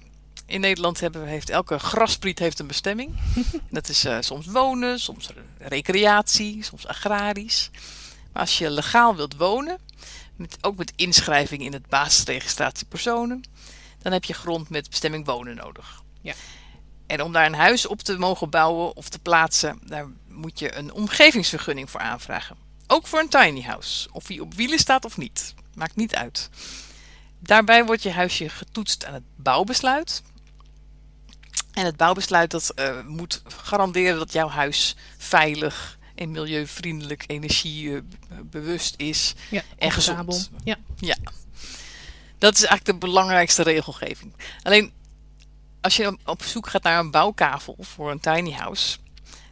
[0.46, 3.16] In Nederland hebben, heeft elke graspriet heeft een bestemming.
[3.70, 7.70] Dat is eh, soms wonen, soms recreatie, soms agrarisch.
[8.34, 9.80] Maar als je legaal wilt wonen,
[10.36, 13.44] met, ook met inschrijving in het basisregistratie personen,
[14.02, 16.04] dan heb je grond met bestemming wonen nodig.
[16.22, 16.34] Ja.
[17.08, 20.76] En om daar een huis op te mogen bouwen of te plaatsen, daar moet je
[20.76, 22.58] een omgevingsvergunning voor aanvragen.
[22.88, 24.10] Ook voor een tiny house.
[24.12, 25.54] Of die op wielen staat of niet.
[25.74, 26.50] Maakt niet uit.
[27.40, 30.22] Daarbij wordt je huisje getoetst aan het bouwbesluit.
[31.74, 39.34] En het bouwbesluit dat uh, moet garanderen dat jouw huis veilig en milieuvriendelijk, energiebewust is
[39.50, 40.50] ja, en gezond.
[40.64, 40.76] Ja.
[40.98, 41.16] ja.
[42.38, 44.34] Dat is eigenlijk de belangrijkste regelgeving.
[44.64, 44.94] Alleen
[45.86, 48.98] als je op zoek gaat naar een bouwkavel voor een tiny house,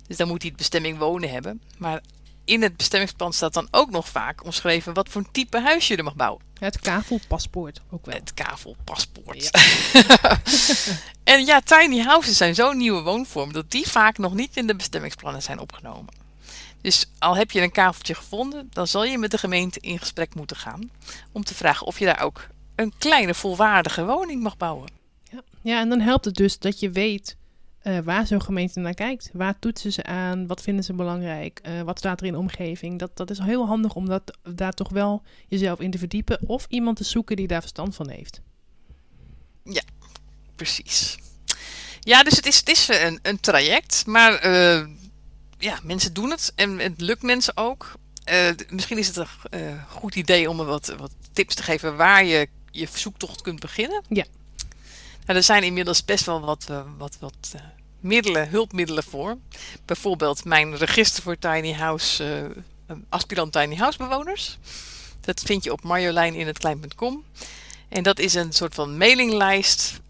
[0.07, 1.61] dus dan moet hij het bestemming wonen hebben.
[1.77, 2.01] Maar
[2.45, 5.95] in het bestemmingsplan staat dan ook nog vaak omschreven wat voor een type huis je
[5.95, 6.41] er mag bouwen.
[6.59, 8.15] Het kavelpaspoort ook wel.
[8.15, 9.51] Het kavelpaspoort.
[11.33, 14.75] en ja, tiny houses zijn zo'n nieuwe woonvorm dat die vaak nog niet in de
[14.75, 16.13] bestemmingsplannen zijn opgenomen.
[16.81, 20.35] Dus al heb je een kaveltje gevonden, dan zal je met de gemeente in gesprek
[20.35, 20.91] moeten gaan
[21.31, 25.02] om te vragen of je daar ook een kleine volwaardige woning mag bouwen.
[25.63, 27.37] Ja, en dan helpt het dus dat je weet
[27.83, 29.29] uh, waar zo'n gemeente naar kijkt.
[29.33, 30.47] Waar toetsen ze aan?
[30.47, 31.61] Wat vinden ze belangrijk?
[31.67, 32.99] Uh, wat staat er in de omgeving?
[32.99, 36.39] Dat, dat is heel handig om dat, daar toch wel jezelf in te verdiepen.
[36.47, 38.41] Of iemand te zoeken die daar verstand van heeft.
[39.63, 39.81] Ja,
[40.55, 41.17] precies.
[41.99, 44.05] Ja, dus het is, het is een, een traject.
[44.05, 44.87] Maar uh,
[45.57, 46.51] ja, mensen doen het.
[46.55, 47.93] En het lukt mensen ook.
[48.69, 52.87] misschien is het een goed idee om wat, wat tips te geven waar je je
[52.93, 54.03] zoektocht kunt beginnen.
[54.09, 54.25] Ja.
[55.25, 57.61] Nou, er zijn inmiddels best wel wat, uh, wat, wat uh,
[57.99, 59.37] middelen, hulpmiddelen voor.
[59.85, 62.41] Bijvoorbeeld mijn register voor tiny house,
[62.87, 64.57] uh, aspirant tiny house bewoners.
[65.21, 67.23] Dat vind je op marjolein in het klein.com.
[67.89, 70.01] En dat is een soort van mailinglijst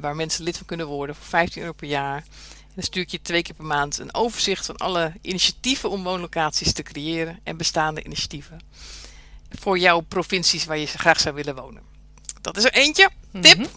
[0.00, 2.16] waar mensen lid van kunnen worden voor 15 euro per jaar.
[2.16, 6.02] En dan stuur ik je twee keer per maand een overzicht van alle initiatieven om
[6.02, 8.60] woonlocaties te creëren en bestaande initiatieven.
[9.50, 11.82] Voor jouw provincies waar je graag zou willen wonen.
[12.40, 13.10] Dat is er eentje.
[13.40, 13.56] Tip.
[13.56, 13.68] -hmm.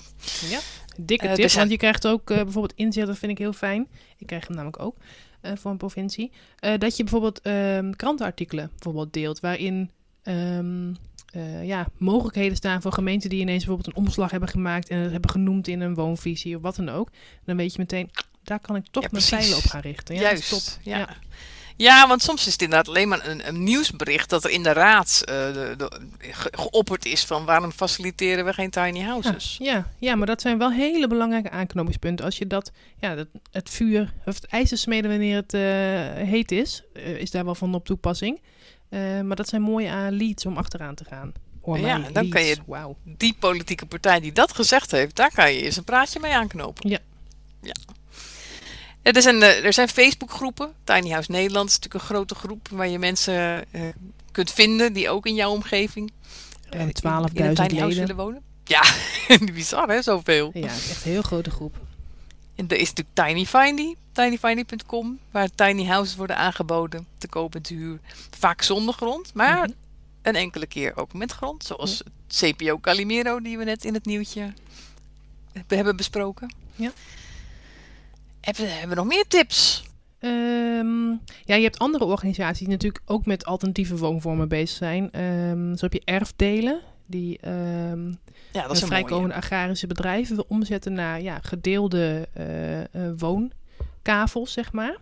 [0.49, 0.59] Ja.
[0.97, 3.87] Dikke tip, want je krijgt ook uh, bijvoorbeeld inzicht, dat vind ik heel fijn.
[4.17, 4.95] Ik krijg hem namelijk ook
[5.41, 6.31] uh, voor een provincie.
[6.77, 9.91] Dat je bijvoorbeeld um, krantenartikelen bijvoorbeeld deelt, waarin
[10.23, 10.95] um,
[11.61, 15.29] ja, mogelijkheden staan voor gemeenten die ineens bijvoorbeeld een omslag hebben gemaakt en het hebben
[15.29, 17.09] genoemd in een woonvisie of wat dan ook.
[17.45, 18.09] Dan weet je meteen,
[18.43, 20.15] daar kan ik toch ja, mijn zeilen op gaan richten.
[20.15, 21.17] Ja, Juist, ja.
[21.77, 24.73] Ja, want soms is het inderdaad alleen maar een, een nieuwsbericht dat er in de
[24.73, 29.55] raad uh, de, de, ge, geopperd is van waarom faciliteren we geen tiny houses.
[29.59, 32.25] Ja, ja, ja, maar dat zijn wel hele belangrijke aanknopingspunten.
[32.25, 35.61] Als je dat, ja, dat, het vuur of het ijzer smeden wanneer het uh,
[36.27, 38.41] heet is, uh, is daar wel van op toepassing.
[39.23, 41.33] maar dat zijn mooie leads om achteraan te gaan.
[41.61, 42.29] Oh, ja, dan leads.
[42.29, 42.95] kan je wow.
[43.03, 46.89] die politieke partij die dat gezegd heeft, daar kan je eens een praatje mee aanknopen.
[46.89, 46.99] Ja.
[47.61, 47.73] Ja.
[49.11, 50.73] Er zijn, er zijn Facebookgroepen.
[50.83, 53.81] Tiny House Nederland is natuurlijk een grote groep waar je mensen uh,
[54.31, 56.11] kunt vinden die ook in jouw omgeving
[56.75, 58.41] uh, 12.000 leden willen wonen.
[58.63, 58.83] Ja,
[59.53, 60.51] bizar hè, zoveel.
[60.53, 61.75] Ja, echt een heel grote groep.
[62.55, 67.61] En er is natuurlijk Tiny Findy, tinyfindy.com, waar tiny houses worden aangeboden, te koop en
[67.61, 67.99] te huur.
[68.37, 69.73] Vaak zonder grond, maar mm -hmm.
[70.21, 71.63] een enkele keer ook met grond.
[71.63, 72.51] Zoals ja.
[72.51, 74.53] CPO Calimero, die we net in het nieuwtje
[75.67, 76.53] hebben besproken.
[76.75, 76.91] Ja.
[78.47, 79.83] Hebben, hebben we nog meer tips?
[80.19, 81.09] Um,
[81.45, 85.23] ja, je hebt andere organisaties die natuurlijk ook met alternatieve woonvormen bezig zijn.
[85.23, 88.19] Um, zo heb je erfdelen, die um,
[88.51, 92.85] ja, dat vrijkomende agrarische bedrijven wil omzetten naar ja, gedeelde uh, uh,
[93.17, 94.97] woonkavels, zeg maar.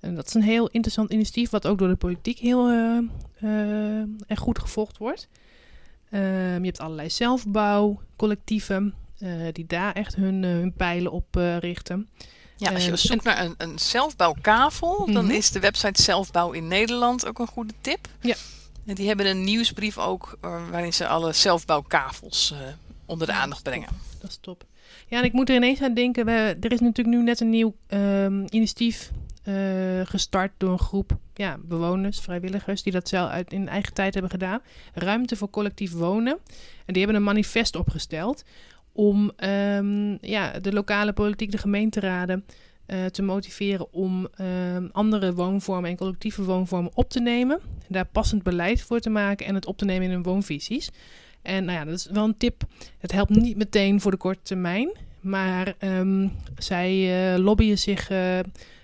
[0.00, 4.40] En dat is een heel interessant initiatief, wat ook door de politiek heel uh, erg
[4.40, 5.28] goed gevolgd wordt.
[6.10, 8.94] je hebt allerlei zelfbouwcollectieven
[9.52, 12.08] die daar echt hun, hun pijlen op richten.
[12.58, 15.34] Ja, als je zoekt naar een, een zelfbouwkavel, dan -hmm.
[15.34, 18.08] is de website Zelfbouw in Nederland ook een goede tip.
[18.20, 18.34] Ja.
[18.86, 22.58] En die hebben een nieuwsbrief ook uh, waarin ze alle zelfbouwkavels uh,
[23.06, 23.88] onder de aandacht brengen.
[24.20, 24.64] Dat is top.
[25.06, 27.50] Ja, en ik moet er ineens aan denken, we, er is natuurlijk nu net een
[27.50, 29.10] nieuw um, initiatief
[29.44, 34.12] uh, gestart door een groep ja, bewoners, vrijwilligers, die dat zelf uit in eigen tijd
[34.12, 34.60] hebben gedaan.
[34.94, 36.38] Ruimte voor collectief wonen.
[36.84, 38.44] En die hebben een manifest opgesteld
[38.98, 42.44] om um, ja, de lokale politiek, de gemeenteraden,
[42.86, 44.28] uh, te motiveren om
[44.74, 47.60] um, andere woonvormen en collectieve woonvormen op te nemen.
[47.88, 50.90] Daar passend beleid voor te maken en het op te nemen in hun woonvisies.
[51.42, 52.62] En nou ja, dat is wel een tip.
[52.98, 54.90] Het helpt niet meteen voor de korte termijn.
[55.20, 58.36] Maar um, zij uh, lobbyen zich uh,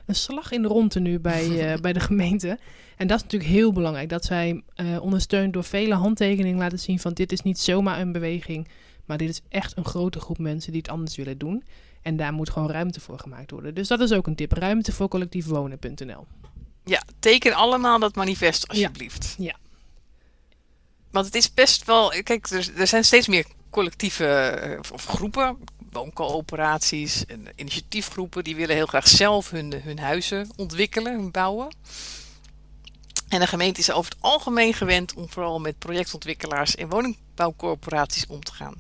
[0.07, 1.49] een slag in de ronde nu bij,
[1.81, 2.59] bij de gemeente.
[2.97, 4.09] En dat is natuurlijk heel belangrijk.
[4.09, 4.63] Dat zij
[5.01, 8.69] ondersteund door vele handtekeningen laten zien van dit is niet zomaar een beweging.
[9.05, 11.65] Maar dit is echt een grote groep mensen die het anders willen doen.
[12.03, 13.75] En daar moet gewoon ruimte voor gemaakt worden.
[13.75, 14.53] Dus dat is ook een tip.
[14.53, 16.27] Ruimte voor collectiefwonen.nl
[16.85, 19.35] Ja, teken allemaal dat manifest alsjeblieft.
[19.39, 19.45] Ja.
[19.45, 19.57] ja.
[21.11, 22.09] Want het is best wel...
[22.23, 25.59] Kijk, er, er zijn steeds meer collectieve of groepen,
[25.91, 31.69] wooncoöperaties en initiatiefgroepen die willen heel graag zelf hun, hun huizen ontwikkelen, hun bouwen.
[33.29, 36.89] En de gemeente is over het algemeen gewend om vooral met projectontwikkelaars en
[37.35, 38.75] woningbouwcorporaties om te gaan.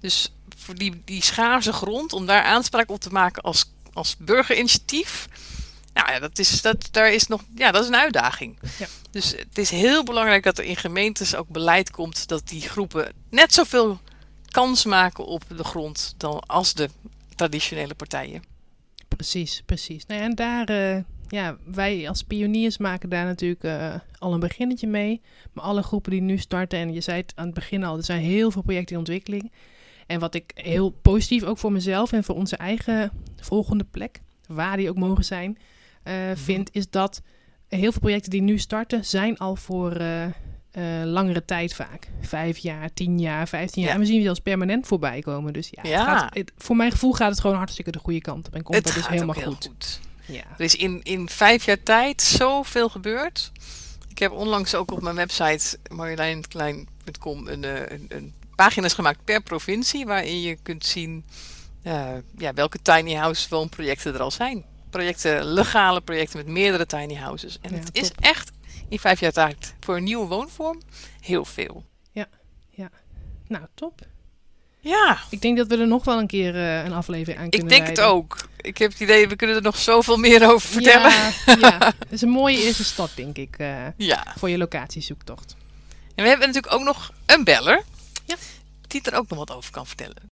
[0.00, 5.28] Dus voor die, die schaarse grond, om daar aanspraak op te maken als, als burgerinitiatief,
[5.92, 8.58] nou ja, dat is, dat, daar is nog, ja, dat is een uitdaging.
[8.78, 8.86] Ja.
[9.10, 13.12] Dus het is heel belangrijk dat er in gemeentes ook beleid komt dat die groepen
[13.30, 14.00] net zoveel
[14.50, 16.88] kans maken op de grond dan als de
[17.34, 18.42] traditionele partijen.
[19.08, 20.06] Precies, precies.
[20.06, 24.40] Nou ja, en daar, uh, ja, wij als pioniers maken daar natuurlijk uh, al een
[24.40, 25.20] beginnetje mee.
[25.52, 28.04] Maar alle groepen die nu starten, en je zei het aan het begin al, er
[28.04, 29.52] zijn heel veel projecten in ontwikkeling.
[30.06, 34.76] En wat ik heel positief ook voor mezelf en voor onze eigen volgende plek, waar
[34.76, 35.58] die ook mogen zijn,
[36.04, 37.22] uh, vind, is dat
[37.68, 40.32] heel veel projecten die nu starten, zijn al voor uh, uh,
[41.04, 42.08] langere tijd vaak.
[42.20, 43.90] Vijf jaar, tien jaar, vijftien jaar.
[43.90, 43.96] Ja.
[43.96, 45.52] En we zien die als permanent voorbij komen.
[45.52, 45.98] Dus ja, Ja.
[45.98, 48.54] Het gaat, het- voor mijn gevoel gaat het gewoon hartstikke de goede kant op.
[48.54, 49.66] En komt het dat dus helemaal goed.
[49.66, 50.00] goed.
[50.32, 50.44] Ja.
[50.58, 53.52] Er is in, in vijf jaar tijd zoveel gebeurd.
[54.08, 59.42] Ik heb onlangs ook op mijn website marjoleinklein.com een, eh, een, een pagina's gemaakt per
[59.42, 60.06] provincie.
[60.06, 61.24] Waarin je kunt zien
[61.82, 64.64] eh, ja, welke tiny house woonprojecten er al zijn.
[64.90, 67.58] Projecten, legale projecten met meerdere tiny houses.
[67.60, 68.50] En Ja, het is echt
[68.88, 70.80] in vijf jaar tijd voor een nieuwe woonvorm
[71.20, 71.84] heel veel.
[73.52, 74.00] Nou, top.
[74.84, 77.50] Ja, Ik denk dat we er nog wel een keer eh, een aflevering aan ik
[77.50, 78.36] kunnen denk het ook.
[78.60, 81.10] Ik heb het idee, we kunnen er nog zoveel meer over vertellen.
[81.10, 81.78] Ja, ja.
[81.98, 84.34] Het is een mooie eerste stap, denk ik, eh, ja.
[84.38, 85.56] voor je locatiezoektocht.
[86.14, 87.82] En we hebben natuurlijk ook nog een beller.
[88.24, 88.36] Ja.
[88.88, 90.30] Die er ook nog wat over kan vertellen.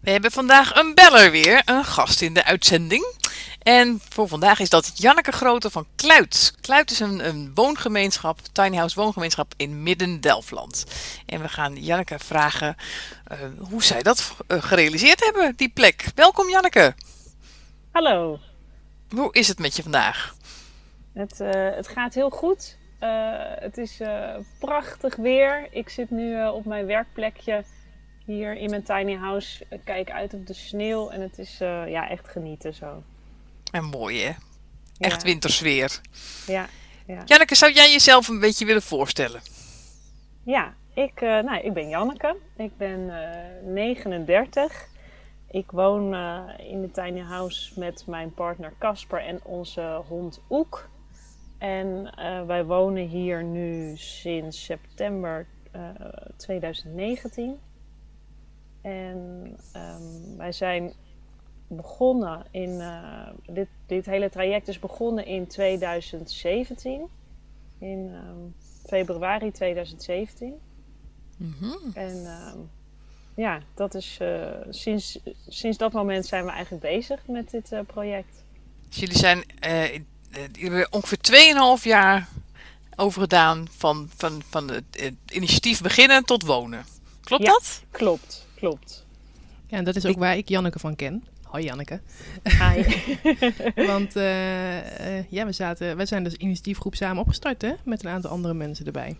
[0.00, 3.18] We hebben vandaag een beller weer, een gast in de uitzending.
[3.62, 6.54] En voor vandaag is dat Janneke Grote van Kluit.
[6.60, 10.84] Kluit is een, een woongemeenschap, tiny house woongemeenschap in Midden-Delfland.
[11.26, 12.76] En we gaan Janneke vragen
[13.24, 16.04] eh, hoe zij dat eh, gerealiseerd hebben, die plek.
[16.14, 16.94] Welkom Janneke.
[17.90, 18.38] Hallo,
[19.10, 20.34] Hoe is het met je vandaag?
[21.12, 22.78] het, eh, het gaat heel goed.
[23.60, 24.00] Het is
[24.58, 25.68] prachtig weer.
[25.70, 27.64] Ik zit nu op mijn werkplekje
[28.24, 29.66] hier in mijn tiny house.
[29.68, 33.02] Ik kijk uit op de sneeuw en het is ja, echt genieten zo.
[33.70, 34.32] En mooi hè?
[34.98, 36.00] Echt Ja, wintersfeer.
[36.46, 36.68] Ja,
[37.06, 37.22] ja.
[37.24, 39.40] Janneke, zou jij jezelf een beetje willen voorstellen?
[40.44, 42.36] ja ik, eh, nou, ik ben Janneke.
[42.56, 44.88] Ik ben eh, 39.
[45.50, 50.88] Ik woon eh, in de tiny house met mijn partner Casper en onze hond Oek.
[51.58, 55.82] En eh, wij wonen hier nu sinds september eh,
[56.36, 57.58] 2019.
[58.82, 60.92] En ehm, wij zijn
[61.76, 62.80] begonnen in.
[62.80, 67.06] eh, dit, dit hele traject is begonnen in 2017.
[67.78, 70.54] In ehm, februari 2017.
[71.36, 71.72] Mhm.
[71.94, 72.58] En ehm,
[73.34, 77.80] ja, dat is, eh, sinds, sinds dat moment zijn we eigenlijk bezig met dit eh,
[77.86, 78.44] project.
[78.88, 79.44] Dus jullie zijn
[80.90, 81.18] ongeveer
[81.78, 82.28] 2,5 jaar
[82.96, 86.84] over gedaan van, van, van het, het initiatief beginnen tot wonen.
[87.20, 87.48] Klopt Ja.
[87.50, 87.82] dat?
[87.90, 89.06] Klopt, klopt.
[89.66, 91.24] Ja, en dat is ook waar ik Janneke van ken.
[91.50, 92.00] Hoi Janneke.
[92.42, 92.82] Hi.
[93.92, 97.72] Want eh, eh, ja, we, zaten, wij zijn dus initiatiefgroep samen opgestart, hè?
[97.84, 99.16] Met een aantal andere mensen erbij.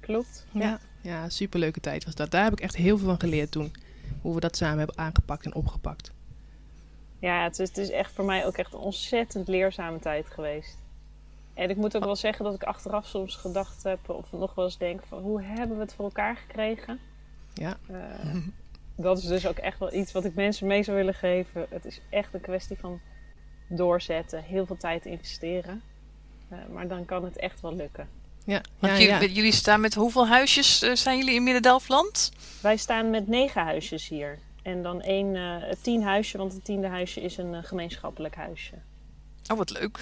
[0.00, 0.46] klopt.
[0.52, 0.78] Ja, Ja.
[1.00, 2.30] ja, superleuke tijd was dat.
[2.30, 3.72] Daar heb ik echt heel veel van geleerd toen.
[4.20, 6.12] Hoe we dat samen hebben aangepakt en opgepakt.
[7.18, 10.76] Ja, het is, het is echt voor mij ook echt een ontzettend leerzame tijd geweest.
[11.54, 14.64] En ik moet ook wel zeggen dat ik achteraf soms gedacht heb, of nog wel
[14.64, 16.98] eens denk van hoe hebben we het voor elkaar gekregen?
[17.54, 17.96] Ja, Eh,
[18.96, 21.66] dat is dus ook echt wel iets wat ik mensen mee zou willen geven.
[21.70, 23.00] Het is echt een kwestie van
[23.68, 25.82] doorzetten, heel veel tijd investeren.
[26.48, 28.08] Eh, maar dan kan het echt wel lukken.
[28.44, 29.34] ja, Want ja, jullie, ja.
[29.34, 32.32] jullie staan met hoeveel huisjes eh, zijn jullie in Midden-Delfland?
[32.60, 34.38] Wij staan met negen huisjes hier.
[34.62, 38.74] En dan één, eh tien huisje, want het tiende huisje is een eh, gemeenschappelijk huisje.
[39.50, 39.98] Oh, wat leuk.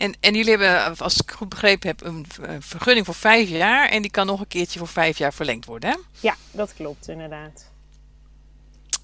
[0.00, 2.26] En, en jullie hebben, als ik goed begrepen heb, een
[2.62, 3.88] vergunning voor vijf jaar.
[3.88, 5.96] En die kan nog een keertje voor vijf jaar verlengd worden, hè?
[6.20, 7.70] Ja, dat klopt inderdaad.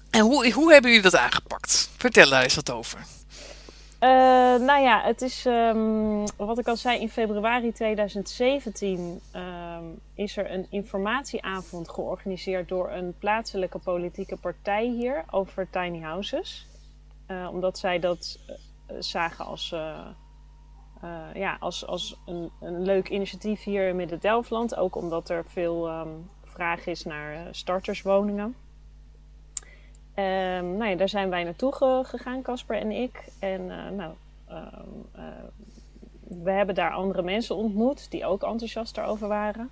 [0.09, 1.89] En hoe, hoe hebben jullie dat aangepakt?
[1.97, 2.99] Vertel daar eens wat over.
[3.99, 4.09] Eh,
[4.59, 9.83] nou ja, het is ehm, wat ik al zei, in februari 2017 ehm,
[10.15, 16.67] is er een informatieavond georganiseerd door een plaatselijke politieke partij hier over tiny houses.
[17.25, 18.55] Eh, omdat zij dat eh,
[18.99, 19.75] zagen als,
[21.01, 24.75] eh, ja, als, als een, een leuk initiatief hier in Midden-Delfland.
[24.75, 26.09] Ook omdat er veel ehm,
[26.43, 28.55] vraag is naar eh, starterswoningen.
[30.13, 33.27] Ehm, nou ja, daar zijn wij naartoe ge- gegaan, Casper en ik.
[33.39, 34.13] En eh, nou,
[34.47, 35.23] ehm, eh,
[36.43, 39.69] we hebben daar andere mensen ontmoet die ook enthousiast daarover waren.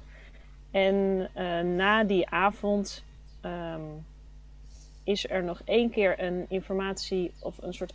[0.71, 1.29] En
[1.75, 3.03] na die avond
[5.03, 7.93] is er nog één keer een informatie of een soort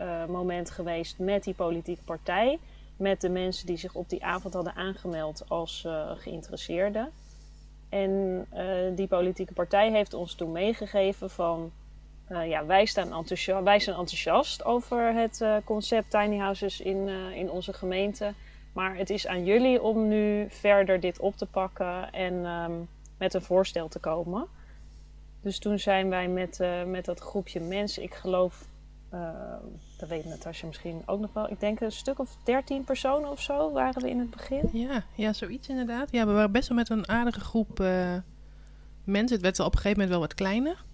[0.00, 2.58] overlegmoment geweest met die politieke partij.
[2.96, 7.10] Met de mensen die zich op die avond hadden aangemeld als uh, geïnteresseerden.
[7.88, 8.46] En
[8.94, 11.72] die politieke partij heeft ons toen meegegeven van
[12.28, 17.72] ja, wij, staan enthousiast, wij zijn enthousiast over het concept tiny houses in, in onze
[17.72, 18.32] gemeente.
[18.72, 23.34] Maar het is aan jullie om nu verder dit op te pakken en um, met
[23.34, 24.46] een voorstel te komen.
[25.40, 28.64] Dus toen zijn wij met, met dat groepje mensen, ik geloof,
[29.98, 33.40] dat weet Natasja misschien ook nog wel, ik denk een stuk of dertien personen of
[33.42, 34.68] zo waren we in het begin.
[34.72, 36.12] Ja, ja zoiets inderdaad.
[36.12, 37.78] Ja, we waren best wel met een aardige groep
[39.04, 39.36] mensen.
[39.36, 40.84] Het werd op een gegeven moment wel wat kleiner.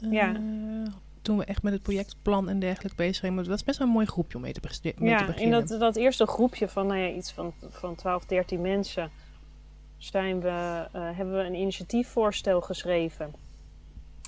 [0.00, 0.32] Ja.
[0.32, 0.86] Uh,
[1.22, 3.34] toen we echt met het projectplan en dergelijke bezig waren.
[3.36, 4.60] Maar het was best wel een mooi groepje om mee te,
[4.98, 5.60] mee ja, te beginnen.
[5.60, 9.10] in dat, dat eerste groepje van nou ja, iets van, van 12, 13 mensen...
[9.98, 13.34] Zijn we, uh, hebben we een initiatiefvoorstel geschreven.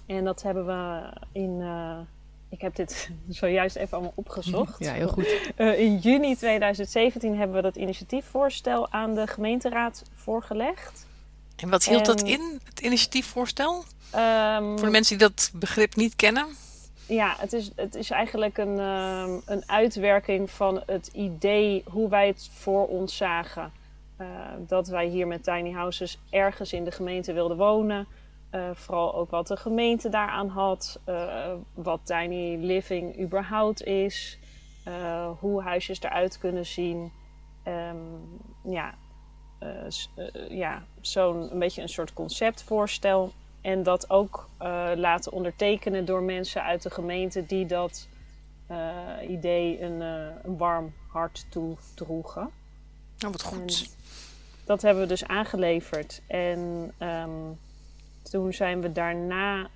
[0.07, 1.61] En dat hebben we in...
[2.53, 4.79] Ik heb dit zojuist even allemaal opgezocht.
[4.79, 5.53] Ja, heel goed.
[5.57, 11.07] in juni 2017 hebben we dat initiatiefvoorstel aan de gemeenteraad voorgelegd.
[11.57, 12.17] En wat hield en...
[12.17, 13.85] dat in, het initiatiefvoorstel?
[14.15, 16.47] Um, Voor de mensen die dat begrip niet kennen?
[17.07, 22.27] Ja, het is, het is eigenlijk een, um, een uitwerking van het idee hoe wij
[22.27, 23.73] het voor ons zagen.
[24.21, 24.27] Uh,
[24.59, 28.07] dat wij hier met tiny houses ergens in de gemeente wilden wonen.
[28.55, 31.01] Uh, vooral ook wat de gemeente daaraan had.
[31.09, 34.39] Uh, wat tiny living überhaupt is.
[35.39, 37.13] hoe huisjes eruit kunnen zien.
[37.69, 38.95] Um, ja,
[40.49, 43.33] ja zo'n een beetje een soort conceptvoorstel.
[43.61, 44.49] En dat ook
[44.97, 48.09] laten ondertekenen door mensen uit de gemeente die dat
[49.29, 52.51] idee een, een, warm hart toedroegen.
[53.25, 53.59] Oh, wat goed.
[53.59, 54.07] En
[54.65, 56.23] dat hebben we dus aangeleverd.
[56.27, 57.59] En um,
[58.23, 59.69] toen zijn we daarna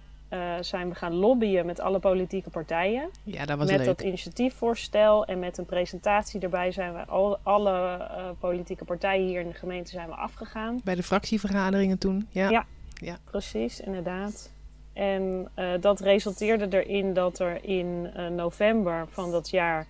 [0.61, 3.11] zijn we gaan lobbyen met alle politieke partijen.
[3.23, 3.87] Ja, dat was met leuk.
[3.87, 8.09] dat initiatiefvoorstel en met een presentatie erbij zijn we al, alle
[8.41, 10.81] politieke partijen hier in de gemeente zijn we afgegaan.
[10.85, 12.51] Bij de fractievergaderingen toen, ja.
[12.51, 13.19] Ja, ja.
[13.25, 14.51] Precies, inderdaad.
[14.93, 19.87] En uh, dat resulteerde erin dat er in november van dat jaar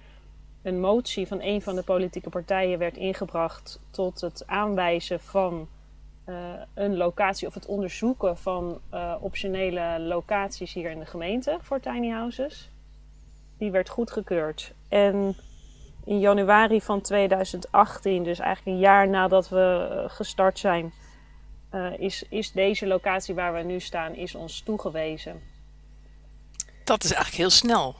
[0.63, 5.69] een motie van een van de politieke partijen werd ingebracht tot het aanwijzen van
[6.29, 6.35] uh,
[6.75, 8.81] een locatie of het onderzoeken van
[9.21, 12.71] optionele locaties hier in de gemeente voor tiny houses.
[13.59, 14.73] Die werd goedgekeurd.
[14.89, 15.37] En
[16.05, 20.93] in januari van 2018, dus eigenlijk een jaar nadat we gestart zijn,
[21.99, 25.43] is, is deze locatie waar we nu staan, is ons toegewezen.
[26.85, 27.97] Dat is eigenlijk heel snel.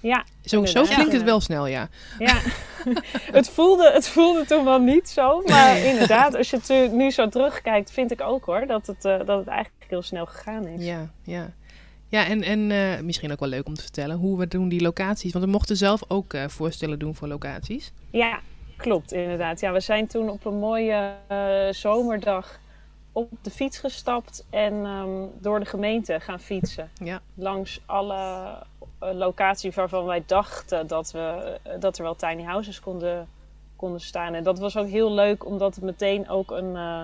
[0.00, 1.88] Ja, zo, zo klinkt het wel snel, ja.
[2.18, 2.40] Ja,
[3.38, 5.42] het, voelde, het voelde toen wel niet zo.
[5.46, 9.18] Maar inderdaad, als je het nu zo terugkijkt, vind ik ook hoor, dat het, uh,
[9.18, 10.84] dat het eigenlijk heel snel gegaan is.
[10.84, 11.52] Ja, ja.
[12.10, 14.80] Ja, en, en uh, misschien ook wel leuk om te vertellen hoe we doen die
[14.80, 15.32] locaties.
[15.32, 17.92] Want we mochten zelf ook uh, voorstellen doen voor locaties.
[18.10, 18.40] Ja,
[18.76, 19.60] klopt inderdaad.
[19.60, 21.14] Ja, we zijn toen op een mooie
[21.70, 22.58] zomerdag
[23.12, 26.90] op de fiets gestapt en um, door de gemeente gaan fietsen.
[26.94, 27.20] Ja.
[27.34, 28.48] Langs alle
[28.98, 33.28] locaties waarvan wij dachten dat, we, dat er wel tiny houses konden,
[33.76, 34.34] konden staan.
[34.34, 37.02] En dat was ook heel leuk, omdat het meteen ook een, uh,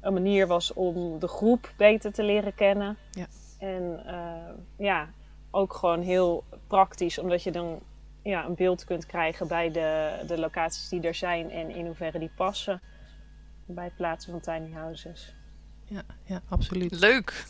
[0.00, 2.96] een manier was om de groep beter te leren kennen.
[3.10, 3.26] Ja.
[3.58, 4.02] En
[4.76, 5.08] ja,
[5.50, 7.80] ook gewoon heel praktisch, omdat je dan
[8.22, 12.18] ja, een beeld kunt krijgen bij de, de locaties die er zijn en in hoeverre
[12.18, 12.80] die passen
[13.66, 15.34] bij het plaatsen van tiny houses.
[15.84, 16.98] Ja, ja absoluut.
[16.98, 17.44] Leuk.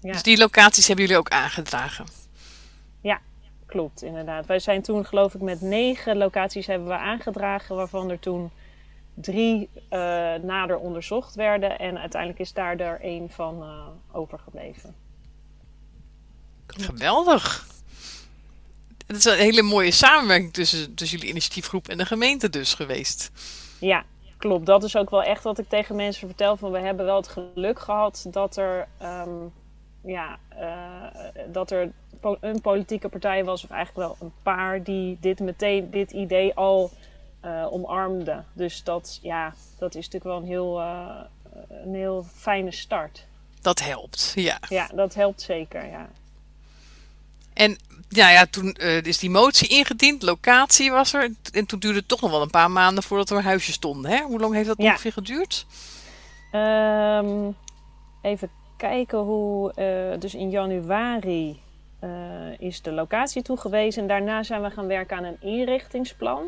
[0.00, 0.12] Ja.
[0.12, 2.06] Dus die locaties hebben jullie ook aangedragen?
[3.70, 4.46] Klopt inderdaad.
[4.46, 8.50] Wij zijn toen geloof ik met negen locaties hebben we aangedragen, waarvan er toen
[9.14, 9.88] drie uh,
[10.34, 11.78] nader onderzocht werden.
[11.78, 14.94] En uiteindelijk is daar er één van uh, overgebleven.
[16.66, 17.66] Geweldig.
[19.06, 23.30] Het is een hele mooie samenwerking tussen, tussen jullie initiatiefgroep en de gemeente dus geweest.
[23.80, 24.04] Ja,
[24.36, 24.66] klopt.
[24.66, 26.56] Dat is ook wel echt wat ik tegen mensen vertel.
[26.56, 29.52] Van we hebben wel het geluk gehad dat er, um,
[30.02, 31.92] ja, uh, dat er
[32.40, 36.90] een politieke partij was, of eigenlijk wel een paar, die dit meteen, dit idee al
[37.44, 38.46] uh, omarmden.
[38.52, 41.16] Dus dat, ja, dat is natuurlijk wel een heel, uh,
[41.68, 43.26] een heel fijne start.
[43.60, 44.58] Dat helpt, ja.
[44.68, 46.08] Ja, dat helpt zeker, ja.
[47.52, 47.76] En
[48.08, 51.32] ja, ja, toen uh, is die motie ingediend, locatie was er.
[51.52, 54.10] En toen duurde het toch nog wel een paar maanden voordat er huisjes stonden.
[54.10, 54.22] Hè?
[54.22, 54.90] Hoe lang heeft dat ja.
[54.90, 55.66] ongeveer geduurd?
[56.52, 57.56] Um,
[58.22, 59.72] even kijken hoe.
[59.76, 61.60] Uh, dus in januari
[62.04, 62.10] uh,
[62.58, 64.02] is de locatie toegewezen.
[64.02, 66.44] En daarna zijn we gaan werken aan een inrichtingsplan.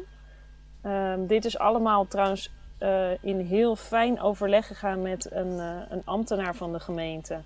[0.83, 6.03] Ehm, dit is allemaal trouwens eh, in heel fijn overleg gegaan met een, eh, een
[6.05, 7.41] ambtenaar van de gemeente.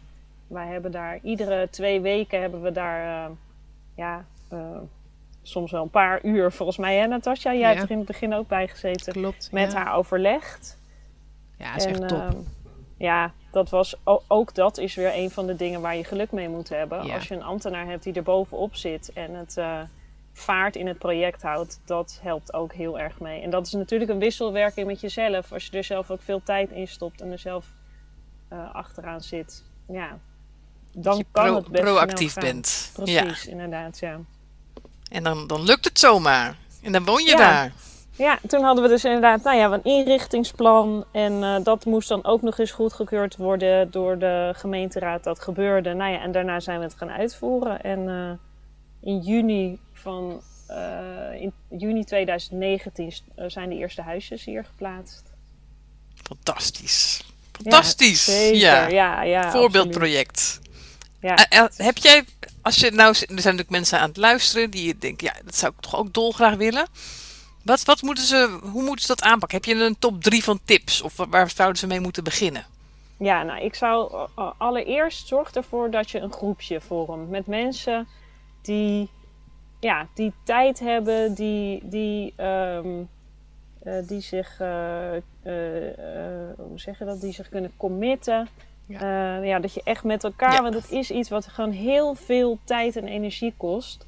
[0.46, 3.30] Wij hebben daar iedere twee weken hebben we daar eh,
[3.96, 4.58] ja, eh,
[5.42, 7.52] soms wel een paar uur volgens mij, hè Natasja?
[7.52, 7.68] Jij Ja.
[7.68, 9.12] hebt er in het begin ook bij gezeten.
[9.12, 9.52] Klopt.
[9.52, 9.78] Met ja.
[9.78, 10.78] haar overlegd.
[11.58, 12.18] Ja, is echt top.
[12.18, 12.36] ehm,
[12.96, 13.94] ja, dat was,
[14.26, 17.06] ook dat is weer een van de dingen waar je geluk mee moet hebben.
[17.06, 17.14] Ja.
[17.14, 19.80] Als je een ambtenaar hebt die er bovenop zit en het eh,
[20.32, 23.40] vaart in het project houdt, dat helpt ook heel erg mee.
[23.42, 25.52] En dat is natuurlijk een wisselwerking met jezelf.
[25.52, 27.66] Als je er zelf ook veel tijd in stopt en er zelf
[28.48, 30.18] eh, achteraan zit, ja,
[30.92, 32.92] dan kan pro- het best proactief bent.
[33.04, 33.22] Ja.
[33.22, 34.20] Precies, inderdaad, ja.
[35.10, 36.56] En dan, dan lukt het zomaar.
[36.82, 37.36] En dan woon je Ja.
[37.36, 37.72] daar.
[38.16, 41.04] Ja, toen hadden we dus inderdaad nou ja, een inrichtingsplan.
[41.12, 45.24] En eh, dat moest dan ook nog eens goedgekeurd worden door de gemeenteraad.
[45.24, 45.94] Dat gebeurde.
[45.94, 47.82] Nou ja, en daarna zijn we het gaan uitvoeren.
[47.82, 54.64] En eh, in juni van eh, in juni 2019 eh, zijn de eerste huisjes hier
[54.64, 55.22] geplaatst.
[56.22, 57.22] Fantastisch.
[57.52, 58.24] Fantastisch.
[58.24, 58.86] Zeker, ja.
[58.86, 59.40] ja, ja.
[59.40, 59.62] absoluut.
[59.62, 60.60] Voorbeeldproject.
[61.20, 61.46] Ja.
[61.76, 62.24] Heb jij,
[62.62, 65.72] als je nou, er zijn natuurlijk mensen aan het luisteren die denken, ja, dat zou
[65.76, 66.86] ik toch ook dolgraag willen.
[67.66, 69.56] Wat, wat moeten ze, hoe moeten ze dat aanpakken?
[69.58, 71.02] Heb je een top drie van tips?
[71.02, 72.64] Of wa- waar zouden ze mee moeten beginnen?
[73.18, 77.46] Ja, nou, ik zou eh, eh, allereerst zorg ervoor dat je een groepje vormt met
[77.46, 78.06] mensen
[78.62, 79.08] die,
[79.80, 82.88] ja, die tijd hebben, die, die, ehm,
[83.82, 88.48] eh, die zich, eh, eh, eh, hoe zeg je dat, die zich kunnen committen.
[88.86, 89.36] Ja.
[89.42, 90.62] Ja, dat je echt met elkaar, Ja.
[90.62, 94.06] want het is iets wat gewoon heel veel tijd en energie kost.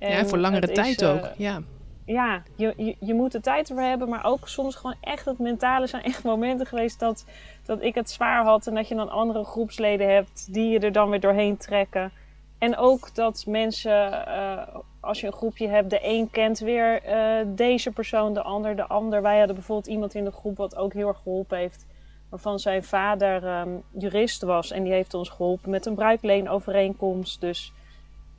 [0.00, 1.30] ja, En voor langere is, tijd ook.
[1.36, 1.60] Ja.
[2.06, 5.38] Ja, je, je, je moet er tijd voor hebben, maar ook soms gewoon echt het
[5.38, 5.86] mentale.
[5.86, 7.24] Zijn echt momenten geweest dat,
[7.64, 10.92] dat ik het zwaar had en dat je dan andere groepsleden hebt die je er
[10.92, 12.12] dan weer doorheen trekken.
[12.58, 17.46] En ook dat mensen, eh, als je een groepje hebt, de een kent weer eh,
[17.46, 19.22] deze persoon, de ander de ander.
[19.22, 21.86] Wij hadden bijvoorbeeld iemand in de groep wat ook heel erg geholpen heeft,
[22.28, 27.40] waarvan zijn vader ehm, jurist was en die heeft ons geholpen met een bruikleenovereenkomst.
[27.40, 27.72] Dus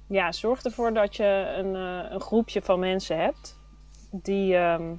[0.08, 3.57] ja, zorg ervoor dat je een, eh, een groepje van mensen hebt
[4.12, 4.94] die, ehm,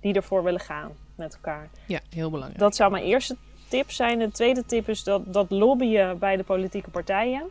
[0.00, 1.70] die ervoor willen gaan met elkaar.
[1.86, 2.60] ja, heel belangrijk.
[2.60, 3.36] Dat zou mijn eerste
[3.68, 4.18] tip zijn.
[4.18, 7.42] De tweede tip is dat, dat lobbyen bij de politieke partijen.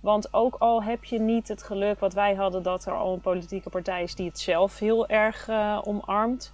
[0.00, 3.20] Want ook al heb je niet het geluk wat wij hadden dat er al een
[3.20, 6.52] politieke partij is die het zelf heel erg eh, omarmt,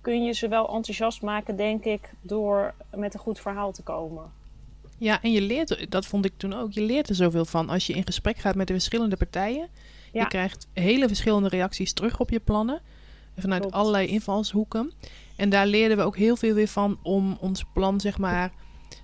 [0.00, 4.32] kun je ze wel enthousiast maken, denk ik, door met een goed verhaal te komen.
[4.98, 7.68] Ja, en je leert, er- dat vond ik toen ook, je leert er zoveel van
[7.68, 9.68] als je in gesprek gaat met de verschillende partijen.
[10.12, 10.20] Ja.
[10.20, 12.80] Je krijgt hele verschillende reacties terug op je plannen.
[13.36, 13.76] Vanuit Klopt.
[13.76, 14.92] allerlei invalshoeken.
[15.36, 18.52] En daar leerden we ook heel veel weer van om ons plan, zeg maar,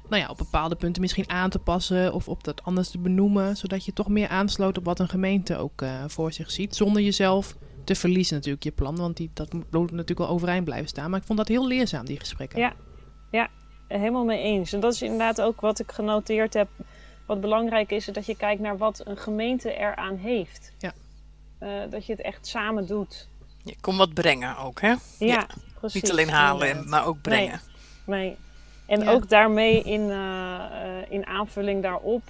[0.09, 3.57] nou ja, op bepaalde punten misschien aan te passen of op dat anders te benoemen.
[3.57, 6.77] Zodat je toch meer aansloot op wat een gemeente ook eh, voor zich ziet.
[6.77, 8.97] Zonder jezelf te verliezen natuurlijk, je plan.
[8.97, 11.11] Want die, dat moet natuurlijk wel overeind blijven staan.
[11.11, 12.59] Maar ik vond dat heel leerzaam, die gesprekken.
[12.59, 12.75] Ja.
[13.89, 14.73] Helemaal mee eens.
[14.73, 16.69] En dat is inderdaad ook wat ik genoteerd heb.
[17.27, 20.73] Wat belangrijk is, is dat je kijkt naar wat een gemeente eraan heeft.
[20.79, 20.93] Ja.
[21.59, 23.29] Eh, dat je het echt samen doet.
[23.65, 24.89] Je kom wat brengen ook, hè?
[24.89, 25.47] Ja, Ja,
[25.79, 26.03] precies.
[26.03, 26.91] Niet alleen halen, inderdaad.
[26.91, 27.61] maar ook brengen.
[28.05, 28.37] Nee.
[28.87, 29.11] En Ja.
[29.11, 32.23] ook daarmee in, eh, eh, in aanvulling daarop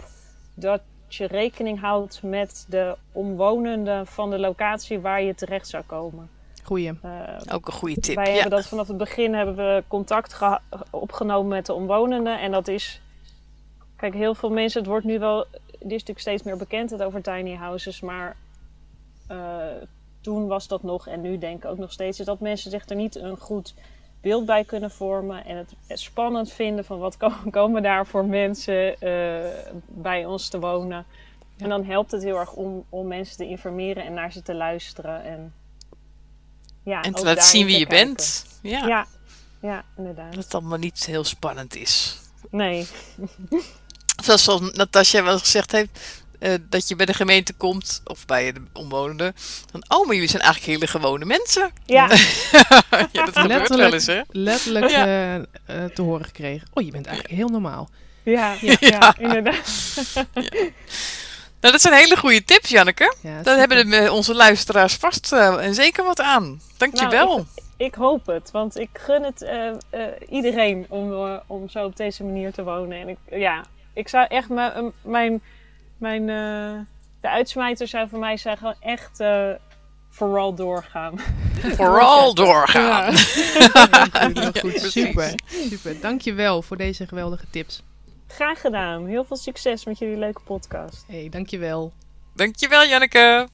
[0.55, 6.31] dat je rekening houdt met de omwonenden van de locatie waar je terecht zou komen.
[6.63, 6.93] Goeie.
[7.53, 8.15] Ook een goede tip.
[8.15, 8.33] wij ja.
[8.33, 10.39] hebben dat vanaf het begin hebben we contact
[10.91, 12.41] opgenomen met de omwonenden.
[12.41, 13.01] En dat is.
[13.97, 15.47] Kijk, heel veel mensen, het wordt nu wel.
[15.71, 18.01] Dit is natuurlijk steeds meer bekend het over tiny houses.
[18.01, 18.37] Maar
[19.27, 19.57] eh,
[20.21, 22.89] toen was dat nog, en nu denk ik ook nog steeds, is dat mensen zich
[22.89, 23.75] er niet een goed
[24.21, 25.45] beeld bij kunnen vormen.
[25.45, 29.51] En het spannend vinden van wat ko- komen daar voor mensen eh,
[29.89, 31.05] bij ons te wonen.
[31.57, 31.63] Ja.
[31.65, 34.55] En dan helpt het heel erg om, om mensen te informeren en naar ze te
[34.55, 35.25] luisteren.
[35.25, 35.55] En,
[36.83, 38.07] ja, En te laten zien wie je kijken.
[38.07, 38.47] bent.
[38.63, 39.07] Ja, Ja,
[39.61, 40.35] ja, inderdaad.
[40.35, 42.21] Dat het allemaal niet heel spannend is.
[42.51, 42.87] Nee,
[44.25, 45.99] Zoals zoals Natasja wel gezegd heeft,
[46.39, 49.35] eh, dat je bij de gemeente komt, of bij de omwonenden.
[49.73, 51.71] Dan, oh, maar jullie zijn eigenlijk hele gewone mensen.
[51.87, 52.09] ja,
[53.13, 53.69] ja, dat gebeurt Letterlijk.
[53.69, 54.21] wel eens, hè?
[54.31, 55.05] Letterlijk Ja.
[55.07, 56.69] eh, eh, te horen gekregen.
[56.73, 57.89] Oh, je bent eigenlijk heel normaal.
[58.23, 59.85] ja, ja, inderdaad.
[61.61, 63.15] Nou, dat zijn hele goede tips, Janneke.
[63.21, 66.61] Ja, Daar hebben de, onze luisteraars vast eh, en zeker wat aan.
[66.77, 67.27] Dankjewel.
[67.29, 67.45] Nou,
[67.77, 69.77] Ik hoop het, want ik gun het eh, eh,
[70.31, 71.13] iedereen om,
[71.47, 73.01] om zo op deze manier te wonen.
[73.01, 73.65] En ik, ja,
[73.97, 75.43] ik zou echt mijn, mijn,
[75.99, 76.81] mijn eh,
[77.21, 79.51] de uitsmijter zou voor mij zijn gewoon echt eh,
[80.11, 81.19] vooral doorgaan.
[81.77, 83.13] Vooral doorgaan.
[83.13, 83.21] Ja.
[84.35, 84.81] Ja, goed.
[84.81, 86.01] Super, super.
[86.01, 87.83] Dankjewel voor deze geweldige tips.
[88.27, 89.07] Graag gedaan.
[89.07, 91.05] Heel veel succes met jullie leuke podcast.
[91.07, 91.93] hey, dankjewel.
[92.35, 93.49] Dankjewel, Janneke.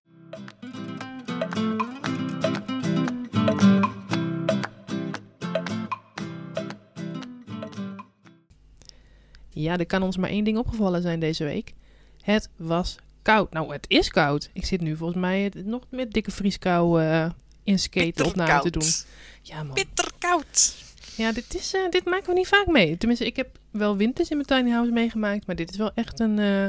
[9.52, 11.72] Ja, er kan ons maar één ding opgevallen zijn deze week.
[12.22, 13.52] Het was koud.
[13.52, 14.50] Nou, het is koud.
[14.52, 17.30] Ik zit nu volgens mij nog met dikke vrieskou eh
[17.64, 18.88] in skaten opname te doen.
[19.42, 19.74] Ja, man.
[19.74, 20.74] Bitterkoud.
[21.16, 22.96] Ja, dit, is, eh, dit maken we niet vaak mee.
[22.96, 26.20] Tenminste, ik heb wel winters in mijn tiny house meegemaakt, maar dit is wel echt
[26.20, 26.64] een, eh,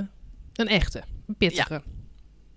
[0.53, 1.81] een echte, een pittige.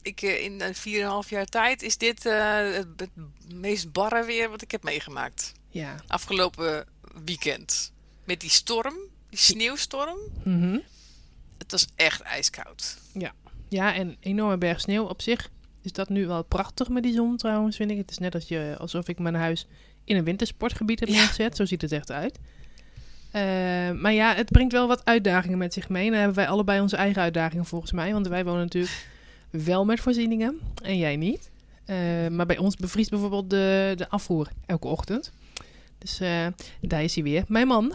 [0.03, 3.11] Ik, in een 4,5 jaar tijd is dit het, het
[3.55, 5.53] meest barre weer wat ik heb meegemaakt.
[5.69, 5.95] Ja.
[6.07, 6.87] Afgelopen
[7.25, 7.93] weekend.
[8.25, 8.95] Met die storm,
[9.37, 10.19] die sneeuwstorm.
[10.43, 10.79] Mhm.
[11.59, 12.99] Het was echt ijskoud.
[13.69, 15.05] Ja, en een enorme berg sneeuw.
[15.05, 15.51] Op zich
[15.83, 17.97] is dat nu wel prachtig met die zon trouwens, vind ik.
[17.97, 19.67] Het is net als je, alsof ik mijn huis
[20.05, 21.15] in een wintersportgebied heb Ja.
[21.15, 21.57] neergezet.
[21.57, 22.39] Zo ziet het echt uit.
[23.31, 23.43] Eh,
[24.01, 26.05] maar ja, het brengt wel wat uitdagingen met zich mee.
[26.05, 28.13] En dan hebben wij allebei onze eigen uitdagingen volgens mij.
[28.13, 29.07] Want wij wonen natuurlijk
[29.51, 31.51] wel met voorzieningen en jij niet.
[31.85, 31.97] Eh,
[32.31, 35.33] maar bij ons bevriest bijvoorbeeld de, de afvoer elke ochtend.
[35.99, 36.47] Dus eh,
[36.81, 37.45] daar is hij weer.
[37.49, 37.93] Mijn man,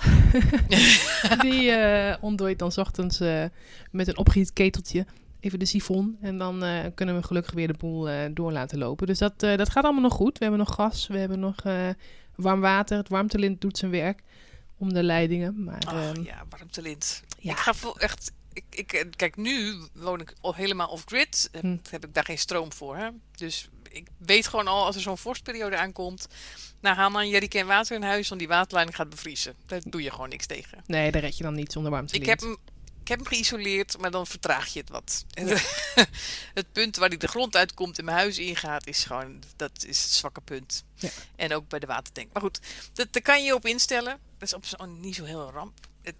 [1.45, 3.45] die eh ontdooit dan 's ochtends eh,
[3.91, 5.05] met een opgeheat keteltje
[5.39, 6.17] even de sifon.
[6.21, 6.63] En dan
[6.95, 9.07] kunnen we gelukkig weer de boel door laten lopen.
[9.07, 10.37] Dus dat, dat gaat allemaal nog goed.
[10.37, 11.55] We hebben nog gas, we hebben nog
[12.35, 12.97] warm water.
[12.97, 14.21] Het warmtelint doet zijn werk
[14.77, 15.63] om de leidingen.
[15.63, 17.23] Maar ehm, ja, warmtelint.
[17.39, 17.51] ja.
[17.51, 18.31] Ik ga vol, echt.
[18.53, 21.49] Ik, ik, kijk, nu woon ik al helemaal off-grid.
[21.59, 21.77] Hm.
[21.89, 22.97] heb ik daar geen stroom voor.
[22.97, 23.09] Hè?
[23.35, 26.27] Dus ik weet gewoon al als er zo'n vorstperiode aankomt.
[26.79, 29.55] Nou, haal een jerrycan water in huis, want die waterleiding gaat bevriezen.
[29.65, 30.83] Daar doe je gewoon niks tegen.
[30.85, 32.23] nee, daar red je dan niet zonder warmtelint.
[32.23, 32.57] Ik heb, hem,
[33.01, 35.25] ik heb hem geïsoleerd, maar dan vertraag je het wat.
[36.53, 40.03] het punt waar die de grond uitkomt en mijn huis ingaat, is gewoon dat is
[40.03, 40.83] het zwakke punt.
[40.95, 41.09] Ja.
[41.35, 42.33] En ook bij de watertank.
[42.33, 42.59] Maar goed,
[42.93, 44.19] dat, daar kan je op instellen.
[44.37, 45.77] Dat is op zo niet zo heel ramp.
[46.01, 46.15] Het,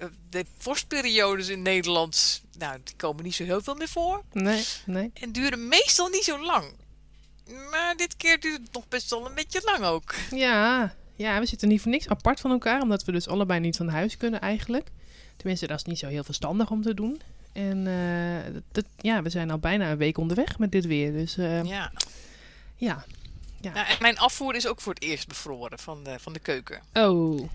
[0.00, 4.22] eh, de vorstperiodes in Nederland, nou, die komen niet zo heel veel meer voor.
[4.32, 5.10] Nee, nee.
[5.14, 6.74] En duren meestal niet zo lang.
[7.70, 10.14] Maar dit keer duurt het nog best wel een beetje lang ook.
[10.30, 12.80] Ja, ja, we zitten niet voor niks apart van elkaar.
[12.82, 14.88] Omdat we dus allebei niet van huis kunnen eigenlijk.
[15.36, 17.20] Tenminste, dat is niet zo heel verstandig om te doen.
[17.52, 21.12] En eh, dat- ja, we zijn al bijna een week onderweg met dit weer.
[21.12, 21.92] Dus eh, ja.
[22.76, 23.04] Ja.
[23.60, 23.72] Ja.
[23.72, 26.82] Nou, en mijn afvoer is ook voor het eerst bevroren van de, van de keuken.
[26.92, 27.48] Oh,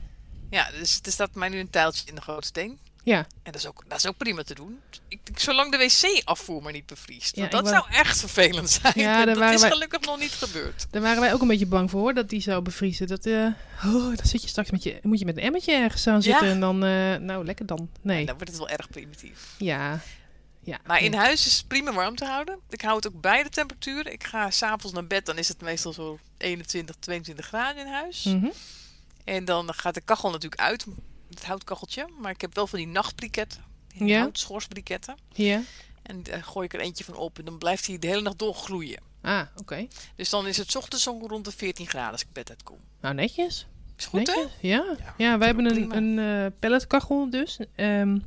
[0.49, 2.79] Ja, dus er staat mij nu een tijltje in de grote steen.
[3.05, 3.17] Ja.
[3.17, 4.79] En dat is ook, dat is ook prima te doen.
[5.07, 7.35] Ik, ik- zolang de wc-afvoer maar niet bevriest.
[7.35, 8.93] Ja, dat wou- zou echt vervelend zijn.
[8.95, 10.87] Ja, dat waren is wij- gelukkig nog niet gebeurd.
[10.91, 13.07] Daar waren wij ook een beetje bang voor, dat die zou bevriezen.
[13.07, 13.45] Dat, eh
[13.85, 16.45] oh, dan zit je straks met je, moet je met een emmertje ergens aan zitten.
[16.47, 16.53] Ja.
[16.53, 17.89] En dan, eh, nou, lekker dan.
[18.01, 19.39] Nee, En dan wordt het wel erg primitief.
[19.57, 19.99] ja.
[20.63, 20.79] ja.
[20.85, 22.59] Maar in huis is het prima warm te houden.
[22.69, 24.07] Ik hou het ook bij de temperatuur.
[24.07, 28.23] Ik ga s'avonds naar bed, dan is het meestal zo 21, 22 graden in huis.
[28.23, 28.47] Mhm.
[29.23, 30.85] En dan gaat de kachel natuurlijk uit,
[31.35, 32.07] het houtkacheltje.
[32.21, 33.61] Maar ik heb wel van die nachtbriketten,
[33.97, 34.19] die Ja.
[34.19, 35.15] houtschorsbriketten.
[35.33, 35.61] Ja.
[36.01, 38.39] En daar gooi ik er eentje van op en dan blijft hij de hele nacht
[38.39, 38.99] door gloeien.
[39.21, 39.87] Ah, oké.
[40.15, 42.77] Dus dan is het 's ochtends zo rond de 14 graden als ik bed uitkom.
[43.01, 43.67] Nou, netjes.
[43.97, 44.33] Is goed, hè?
[44.67, 44.85] Ja.
[44.97, 47.59] Ja, ja, wij hebben een, een eh pelletkachel dus.
[47.75, 48.17] Ehm,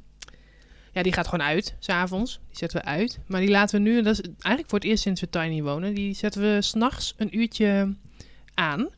[0.93, 2.41] ja, die gaat gewoon uit, s'avonds.
[2.49, 3.19] Die zetten we uit.
[3.27, 5.95] Maar die laten we nu, dat is eigenlijk voor het eerst sinds we tiny wonen,
[5.95, 7.95] die zetten we s'nachts een uurtje
[8.55, 8.89] aan.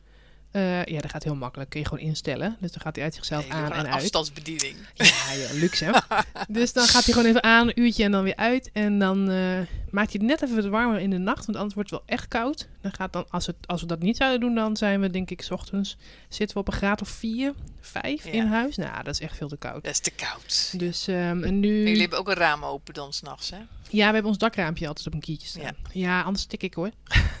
[0.51, 1.69] Eh, ja, dat gaat heel makkelijk.
[1.69, 2.57] Kun je gewoon instellen.
[2.59, 3.93] Dus dan gaat hij uit zichzelf Nee, aan en uit.
[3.93, 4.75] afstandsbediening.
[4.93, 5.91] Ja, ja, luxe hè.
[6.59, 8.69] dus dan gaat hij gewoon even aan, een uurtje en dan weer uit.
[8.73, 11.75] En dan eh, maakt hij het net even wat warmer in de nacht, want anders
[11.75, 12.67] wordt het wel echt koud.
[12.81, 15.29] Dan gaat dan, als, het, als we dat niet zouden doen, dan zijn we denk
[15.29, 15.97] ik 's ochtends
[16.29, 18.31] zitten we op een graad of 4, 5 Ja.
[18.31, 18.75] in huis.
[18.75, 19.83] Nou, dat is echt veel te koud.
[19.83, 20.73] Dat is te koud.
[20.79, 21.77] Dus ehm, en En nu...
[21.83, 23.57] jullie hebben ook een raam open dan s'nachts, hè?
[23.89, 25.61] Ja, we hebben ons dakraampje altijd op een kiertje staan.
[25.63, 25.73] Ja.
[25.91, 26.91] Ja, anders stik ik hoor.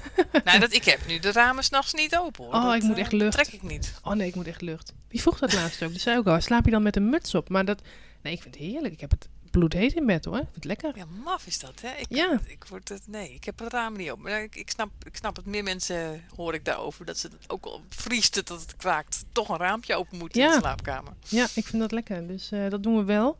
[0.43, 2.53] nou, dat, ik heb nu de ramen s'nachts niet open, hoor.
[2.53, 3.31] Oh, Dat, ik moet eh, echt lucht.
[3.43, 3.93] trek ik niet.
[4.03, 4.93] Oh nee, ik moet echt lucht.
[5.07, 5.91] Wie vroeg dat laatst ook?
[5.91, 7.49] Die zei ook al, slaap je dan met een muts op?
[7.49, 7.81] Maar dat...
[8.21, 8.93] Nee, ik vind het heerlijk.
[8.93, 10.35] Ik heb het bloedheet in bed hoor.
[10.37, 10.91] Ik vind het lekker.
[10.95, 11.91] Ja, maf is dat, hè?
[11.97, 12.39] Ik, Ja.
[12.45, 14.23] ik word het, nee, ik heb het raam niet open.
[14.23, 15.45] Maar ik, ik, snap, ik snap het.
[15.45, 17.05] Meer mensen hoor ik daarover.
[17.05, 19.23] Dat ze het ook al vriest het dat het kwaakt.
[19.31, 21.13] Toch een raampje open moet in de slaapkamer.
[21.27, 22.27] Ja, ik vind dat lekker.
[22.27, 23.37] Dus eh, dat doen we wel.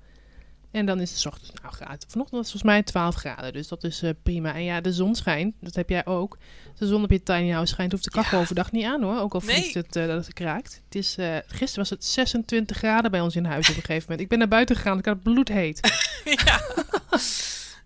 [0.71, 2.05] En dan is het ochtends nou graad.
[2.07, 3.53] Vanochtend was het volgens mij 12 graden.
[3.53, 4.53] Dus dat is eh, prima.
[4.53, 5.55] En ja, de zon schijnt.
[5.59, 6.37] Dat heb jij ook.
[6.77, 8.43] De zon op je tiny house schijnt, hoeft de kachel Ja.
[8.43, 9.19] overdag niet aan hoor.
[9.19, 9.55] Ook al Nee.
[9.55, 10.81] vriest het eh, dat het kraakt.
[10.85, 14.01] Het is, eh, gisteren was het 26 graden bij ons in huis op een gegeven
[14.01, 14.21] moment.
[14.21, 14.97] Ik ben naar buiten gegaan.
[14.99, 15.79] Ik had bloedheet.
[16.45, 16.61] ja.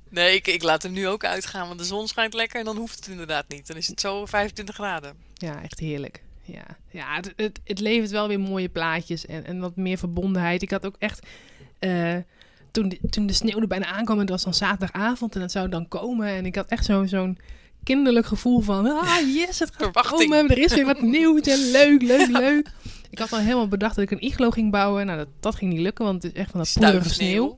[0.09, 1.67] Nee, ik, ik laat hem nu ook uitgaan.
[1.67, 3.67] Want de zon schijnt lekker en dan hoeft het inderdaad niet.
[3.67, 5.15] Dan is het zo 25 graden.
[5.33, 6.23] Ja, echt heerlijk.
[6.43, 10.61] Ja, ja het, het, het levert wel weer mooie plaatjes en, en wat meer verbondenheid.
[10.61, 11.25] Ik had ook echt...
[12.75, 15.51] toen, de, toen de sneeuw er bijna aankwam en het was dan zaterdagavond en het
[15.51, 16.27] zou dan komen.
[16.27, 17.37] En ik had echt zo, zo'n
[17.83, 18.85] kinderlijk gevoel van...
[18.85, 20.31] Ah, yes, het gaat Verwachting.
[20.31, 20.51] komen.
[20.51, 22.71] Er is weer wat nieuws en leuk, leuk, leuk.
[23.09, 25.05] Ik had al helemaal bedacht dat ik een iglo ging bouwen.
[25.05, 27.57] Nou, dat, dat ging niet lukken, want het is echt van dat poelerige sneeuw.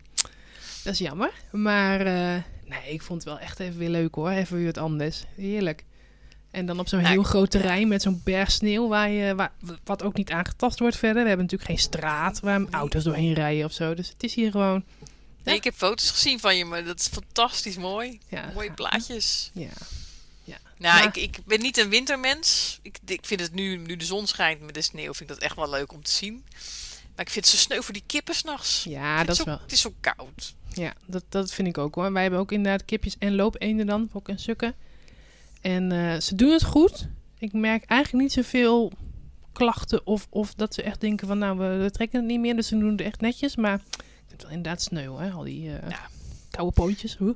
[0.84, 1.32] Dat is jammer.
[1.51, 4.30] Maar eh, nee, ik vond het wel echt even weer leuk hoor.
[4.30, 5.26] Even weer wat anders.
[5.36, 5.86] Heerlijk.
[6.51, 9.51] En dan op zo'n Nou, heel groot terrein met zo'n berg sneeuw, waar je, waar,
[9.84, 11.22] wat ook niet aangetast wordt verder.
[11.22, 13.93] We hebben natuurlijk geen straat waar auto's doorheen rijden of zo.
[13.93, 14.84] Dus het is hier gewoon...
[15.47, 18.19] Nee, ik heb foto's gezien van je, maar dat is fantastisch mooi.
[18.27, 18.75] Ja, Mooie gaaf.
[18.75, 19.51] plaatjes.
[19.53, 19.69] Ja,
[20.77, 22.79] Nou, ik, ik ben niet een wintermens.
[22.81, 25.37] Ik, ik vind het nu, nu de zon schijnt met de sneeuw, vind ik dat
[25.37, 26.45] echt wel leuk om te zien.
[27.15, 28.83] Maar ik vind het zo sneu voor die kippen s'nachts.
[28.83, 29.59] ja dat is wel...
[29.61, 30.55] Het is zo koud.
[30.73, 32.11] Ja, dat, dat vind ik ook hoor.
[32.11, 34.75] Wij hebben ook inderdaad kipjes en loopeenden dan, ook en sukken.
[35.61, 37.07] En eh, ze doen het goed.
[37.39, 38.91] Ik merk eigenlijk niet zoveel
[39.51, 42.55] klachten of, of dat ze echt denken van nou, we, trekken het niet meer.
[42.55, 43.55] Dus ze doen het echt netjes.
[43.55, 43.81] Maar
[44.32, 45.99] het wel inderdaad sneu hè, al die eh, Ja.
[46.51, 47.15] koude pootjes.
[47.17, 47.36] Hoe?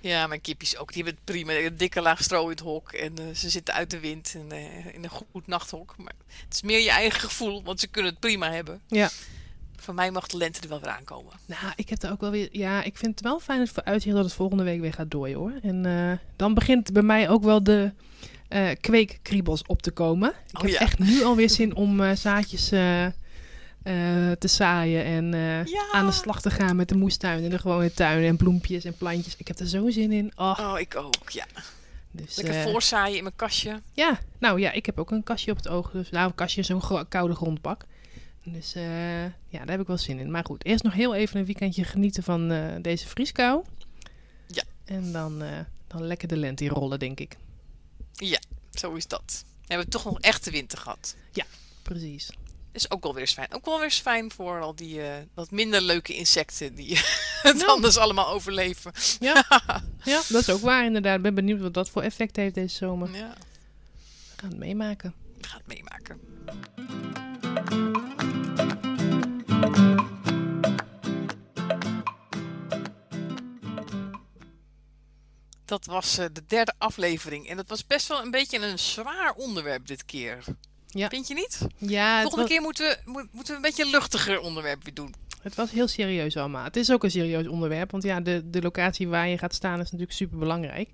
[0.00, 0.92] Ja, mijn kipjes ook.
[0.92, 1.52] Die hebben het prima.
[1.52, 2.92] Een dikke laag stro in het hok.
[2.92, 5.94] En eh, ze zitten uit de wind en, eh, in een goed nachthok.
[5.98, 6.12] Maar
[6.44, 8.80] het is meer je eigen gevoel, want ze kunnen het prima hebben.
[8.86, 9.10] Ja.
[9.76, 11.32] Van mij mag de lente er wel weer aankomen.
[11.46, 12.48] Nou, ik heb er ook wel weer.
[12.52, 15.38] Ja, ik vind het wel fijn het vooruitzicht dat het volgende week weer gaat dooien
[15.38, 15.52] hoor.
[15.62, 17.92] En dan begint bij mij ook wel de
[18.80, 20.28] kweekkriebels op te komen.
[20.48, 20.78] Ik Oh heb ja.
[20.78, 22.68] echt nu alweer zin om zaadjes
[23.82, 25.88] eh, te zaaien en eh, Ja.
[25.92, 28.94] aan de slag te gaan met de moestuin en de gewone tuin en bloempjes en
[28.96, 29.36] plantjes.
[29.36, 30.32] Ik heb er zo zin in.
[30.36, 31.46] Oh, Oh, ik ook, ja.
[32.10, 33.80] dus, Lekker eh, voorzaaien in mijn kastje.
[33.92, 35.90] ja, nou ja, ik heb ook een kastje op het oog.
[35.90, 37.84] Dus nou, een kastje, zo'n koude grondbak.
[38.44, 40.30] Dus ja, daar heb ik wel zin in.
[40.30, 42.48] Maar goed, eerst nog heel even een weekendje genieten van
[42.82, 43.64] deze vrieskou.
[44.46, 44.62] Ja.
[44.84, 45.42] En dan,
[45.86, 47.36] dan lekker de lente in rollen, denk ik.
[48.12, 48.38] Ja,
[48.70, 49.44] zo is dat.
[49.60, 51.16] We hebben toch nog echte winter gehad.
[51.82, 52.30] Precies.
[52.72, 53.54] Is ook wel weer fijn.
[53.54, 56.96] Ook wel weer fijn voor al die eh, wat minder leuke insecten die
[57.42, 57.66] het Nou.
[57.68, 58.92] anders allemaal overleven.
[59.20, 59.44] Ja.
[60.04, 61.16] ja, dat is ook waar inderdaad.
[61.16, 63.10] Ik ben benieuwd wat dat voor effect heeft deze zomer.
[63.16, 63.34] Ja,
[64.34, 65.14] We gaan het meemaken.
[65.40, 66.20] we gaan het meemaken.
[75.64, 77.48] Dat was eh, de derde aflevering.
[77.48, 80.44] En dat was best wel een beetje een zwaar onderwerp dit keer.
[80.90, 81.08] Ja.
[81.08, 81.58] Vind je niet?
[81.76, 84.94] Ja, Volgende was, keer moeten we, moet- moeten we een beetje een luchtiger onderwerp weer
[84.94, 85.14] doen.
[85.42, 86.64] het was heel serieus allemaal.
[86.64, 87.90] Het is ook een serieus onderwerp.
[87.90, 90.88] Want ja, de, de locatie waar je gaat staan is natuurlijk super belangrijk.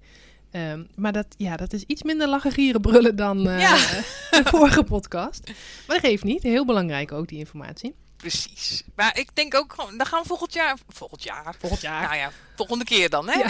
[0.95, 3.77] maar dat, ja, dat is iets minder lachen, gieren, brullen dan eh, Ja.
[4.31, 5.47] de vorige podcast.
[5.87, 6.43] Maar dat geeft niet.
[6.43, 7.95] Heel belangrijk ook, die informatie.
[8.29, 8.83] Precies.
[8.95, 10.79] Maar ik denk ook gewoon, dan gaan we volgend jaar.
[10.89, 11.55] Volgend jaar.
[11.59, 12.03] Volgend jaar.
[12.03, 13.39] Nou ja, volgende keer dan, hè?
[13.39, 13.47] Ja.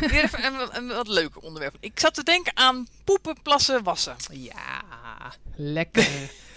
[0.10, 1.76] Weer even een, een wat leuker onderwerp.
[1.80, 4.16] Ik zat te denken aan poepen, plassen, wassen.
[4.30, 4.82] Ja,
[5.56, 6.08] lekker.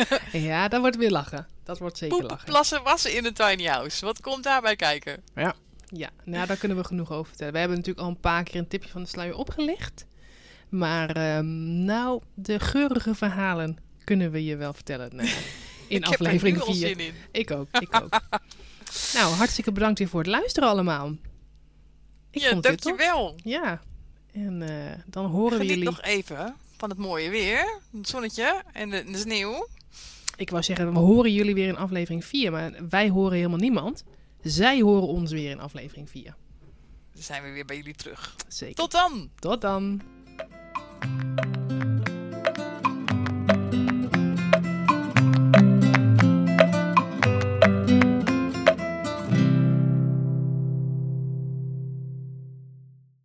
[0.31, 1.47] ja, dat wordt weer lachen.
[1.63, 2.49] Dat wordt zeker Poepen, lachen.
[2.49, 4.05] plassen, wassen in een tiny house.
[4.05, 5.23] Wat komt daarbij kijken?
[5.33, 7.53] Ja, nou daar kunnen we genoeg over vertellen.
[7.53, 10.05] We hebben natuurlijk al een paar keer een tipje van de sluier opgelicht.
[10.69, 15.11] Maar ehm, nou, de geurige verhalen kunnen we je wel vertellen
[15.91, 16.87] in ik heb aflevering er nu al 4.
[16.87, 17.13] zin in.
[17.31, 18.09] Ik ook, ik ook.
[19.13, 21.15] nou, hartstikke bedankt weer voor het luisteren allemaal.
[22.31, 23.35] Ik ja, dankjewel.
[23.43, 23.81] Ja,
[24.31, 25.83] en eh, dan horen we jullie...
[25.83, 27.79] nog even van het mooie weer.
[27.97, 29.67] Het zonnetje en de, de sneeuw.
[30.35, 34.03] Ik wou zeggen, we horen jullie weer in aflevering 4, maar wij horen helemaal niemand.
[34.41, 36.35] Zij horen ons weer in aflevering 4.
[37.13, 38.35] Dan zijn we weer bij jullie terug.
[38.47, 38.75] Zeker.
[38.75, 39.29] Tot dan!
[39.39, 40.01] Tot dan.